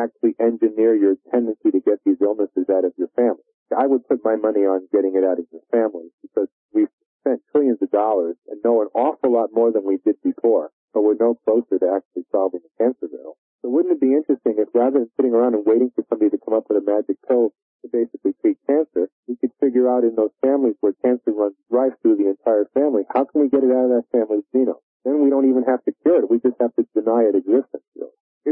actually 0.02 0.34
engineer 0.40 0.96
your 0.96 1.16
tendency 1.30 1.70
to 1.72 1.80
get 1.80 2.02
these 2.06 2.18
illnesses 2.22 2.66
out 2.70 2.86
of 2.86 2.94
your 2.98 3.10
family, 3.16 3.46
I 3.72 3.86
would 3.88 4.08
put 4.08 4.26
my 4.26 4.36
money 4.36 4.66
on 4.66 4.90
getting 4.92 5.16
it 5.16 5.24
out 5.24 5.40
of 5.40 5.46
your 5.52 5.64
family 5.72 6.10
because 6.22 6.50
we've 6.74 6.92
spent 7.22 7.42
trillions 7.52 7.80
of 7.82 7.92
dollars 7.92 8.36
and 8.50 8.60
know 8.64 8.82
an 8.82 8.90
awful 8.94 9.32
lot 9.32 9.54
more 9.54 9.72
than 9.72 9.86
we 9.86 9.98
did 10.04 10.18
before, 10.24 10.72
but 10.94 11.02
we're 11.04 11.20
no 11.20 11.38
closer 11.46 11.78
to 11.80 11.88
actually 11.96 12.26
solving 12.32 12.62
the 12.66 12.74
cancer 12.84 13.08
riddle. 13.08 13.38
So 13.62 13.70
wouldn't 13.70 13.94
it 13.94 14.02
be 14.02 14.18
interesting 14.18 14.58
if 14.58 14.74
rather 14.74 15.06
than 15.06 15.12
sitting 15.16 15.34
around 15.34 15.54
and 15.54 15.66
waiting 15.66 15.92
for 15.96 16.04
somebody 16.10 16.32
to 16.32 16.42
come 16.44 16.58
up 16.58 16.66
with 16.68 16.82
a 16.82 16.86
magic 16.86 17.22
pill 17.28 17.54
to 17.82 17.88
basically 17.88 18.34
treat 18.42 18.58
cancer, 18.66 19.10
we 19.28 19.38
could 19.38 19.54
figure 19.62 19.88
out 19.88 20.04
in 20.04 20.16
those 20.16 20.34
families 20.42 20.76
where 20.82 20.94
cancer 21.06 21.32
runs 21.32 21.56
rife 21.70 21.94
through 22.02 22.18
the 22.18 22.30
entire 22.30 22.66
family, 22.74 23.04
how 23.14 23.26
can 23.26 23.42
we 23.42 23.50
get 23.50 23.64
it 23.64 23.72
out 23.72 23.88
of 23.88 23.94
that 24.02 24.10
family's 24.12 24.46
genome? 24.54 24.82
Then 25.06 25.24
we 25.24 25.30
don't 25.30 25.50
even 25.50 25.64
have 25.64 25.84
to 25.86 25.94
cure 26.04 26.22
it. 26.22 26.30
We 26.30 26.38
just 26.40 26.58
have 26.60 26.76
to 26.76 26.86
deny 26.94 27.26
it 27.30 27.36
existence. 27.36 27.86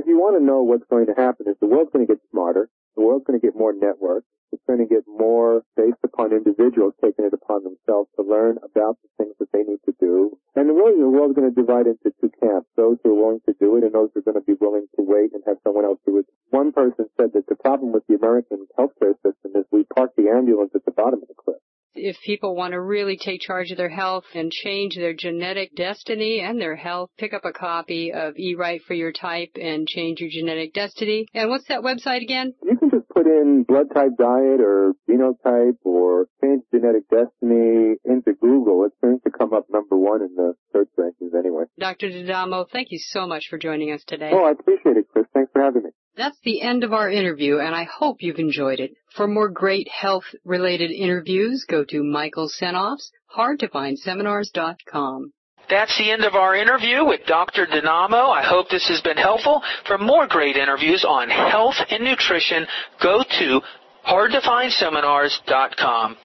You 0.10 0.17
want 0.17 0.41
to 0.41 0.43
know 0.43 0.65
what's 0.65 0.89
going 0.89 1.06
to 1.06 1.13
happen 1.13 1.45
is 1.45 1.54
the 1.62 1.69
world's 1.69 1.93
going 1.93 2.02
to 2.02 2.10
get 2.10 2.17
smarter, 2.34 2.65
the 2.98 3.06
world's 3.06 3.30
going 3.30 3.38
to 3.38 3.45
get 3.45 3.54
more 3.54 3.78
networked, 3.78 4.26
it's 4.50 4.65
going 4.65 4.82
to 4.82 4.89
get 4.89 5.06
more 5.06 5.62
based 5.78 6.02
upon 6.02 6.34
individuals 6.34 6.98
taking 6.98 7.30
it 7.30 7.34
upon 7.38 7.62
themselves 7.62 8.10
to 8.17 8.26
learn 8.26 8.58
about 8.65 8.98
the 9.06 9.10
things 9.22 9.38
that 9.38 9.54
they 9.54 9.62
need 9.62 9.78
to 9.86 9.93
do. 10.02 10.34
And 10.58 10.65
really 10.74 10.98
the 10.98 11.13
world's 11.13 11.38
going 11.38 11.45
to 11.45 11.54
divide 11.54 11.86
into 11.86 12.10
two 12.17 12.34
camps, 12.41 12.65
those 12.74 12.98
who 13.06 13.13
are 13.13 13.22
willing 13.22 13.45
to 13.45 13.54
do 13.62 13.78
it 13.78 13.86
and 13.86 13.93
those 13.93 14.10
who 14.17 14.26
are 14.26 14.34
going 14.34 14.41
to 14.41 14.50
be 14.50 14.58
willing 14.58 14.89
to 14.98 15.06
wait 15.06 15.30
and 15.38 15.45
have 15.45 15.62
someone 15.62 15.86
else 15.86 16.02
do 16.10 16.17
it. 16.17 16.26
One 16.50 16.74
person 16.74 17.06
said 17.13 17.38
that 17.38 17.45
the 17.45 17.62
problem 17.62 17.93
with 17.93 18.02
the 18.10 18.17
American 18.17 18.65
healthcare 18.82 19.13
system 19.22 19.62
is 19.62 19.69
we 19.69 19.86
park 19.93 20.17
the 20.17 20.34
ambulance 20.34 20.74
at 20.74 20.89
the 20.89 20.98
bottom 20.98 21.22
of 21.22 21.30
the 21.30 21.38
cliff 21.38 21.59
if 21.99 22.17
people 22.25 22.55
want 22.55 22.73
to 22.73 22.81
really 22.81 23.17
take 23.17 23.41
charge 23.41 23.71
of 23.71 23.77
their 23.77 23.89
health 23.89 24.25
and 24.33 24.51
change 24.51 24.95
their 24.95 25.13
genetic 25.13 25.75
destiny 25.75 26.39
and 26.39 26.59
their 26.59 26.75
health, 26.75 27.09
pick 27.17 27.33
up 27.33 27.45
a 27.45 27.51
copy 27.51 28.12
of 28.13 28.38
E 28.38 28.55
Right 28.55 28.81
for 28.88 28.93
Your 28.93 29.12
Type 29.12 29.51
and 29.62 29.88
change 29.88 30.19
your 30.19 30.29
genetic 30.29 30.73
destiny. 30.73 31.25
And 31.33 31.49
what's 31.49 31.67
that 31.67 31.81
website 31.81 32.21
again? 32.21 32.53
You 32.63 32.77
can 32.77 32.89
just 32.89 33.09
put 33.09 33.25
in 33.25 33.65
blood 33.67 33.88
type 33.93 34.12
diet 34.17 34.62
or 34.62 34.93
genotype 35.09 35.77
or 35.83 36.27
change 36.41 36.63
genetic 36.73 37.09
destiny 37.09 37.95
into 38.05 38.33
Google. 38.39 38.85
It 38.85 38.93
seems 39.01 39.21
to 39.23 39.31
come 39.31 39.53
up 39.53 39.65
number 39.69 39.97
one 39.97 40.21
in 40.21 40.35
the 40.35 40.53
search 40.71 40.89
rankings 40.97 41.38
anyway. 41.38 41.65
Dr. 41.79 42.09
D'Adamo, 42.09 42.65
thank 42.71 42.91
you 42.91 42.99
so 42.99 43.27
much 43.27 43.47
for 43.49 43.57
joining 43.57 43.91
us 43.91 44.03
today. 44.07 44.31
Oh, 44.33 44.45
I 44.45 44.51
appreciate 44.51 44.97
it, 44.97 45.05
Chris. 45.12 45.25
Thanks 45.33 45.51
for 45.51 45.62
having 45.62 45.83
me. 45.83 45.89
That's 46.19 46.38
the 46.43 46.62
end 46.62 46.84
of 46.84 46.91
our 46.91 47.10
interview, 47.10 47.60
and 47.60 47.73
I 47.73 47.86
hope 47.86 48.17
you've 48.19 48.39
enjoyed 48.39 48.82
it. 48.82 48.91
For 49.15 49.25
more 49.25 49.47
great 49.47 49.88
health-related 49.88 50.91
interviews, 50.91 51.63
go 51.65 51.86
to 51.86 52.03
Michael 52.03 52.49
Senoff's 52.49 53.10
hardtofindseminars.com. 53.38 55.32
That's 55.69 55.97
the 55.97 56.12
end 56.12 56.25
of 56.25 56.36
our 56.36 56.55
interview 56.55 57.05
with 57.05 57.25
Dr. 57.25 57.67
D'Adamo. 57.67 58.32
I 58.32 58.43
hope 58.43 58.67
this 58.67 58.89
has 58.89 58.99
been 58.99 59.15
helpful. 59.15 59.62
For 59.88 59.97
more 59.97 60.27
great 60.27 60.58
interviews 60.58 61.05
on 61.08 61.29
health 61.29 61.75
and 61.89 62.03
nutrition, 62.03 62.67
go 63.01 63.23
to 63.39 63.62
hardtofindseminars.com. 64.05 66.17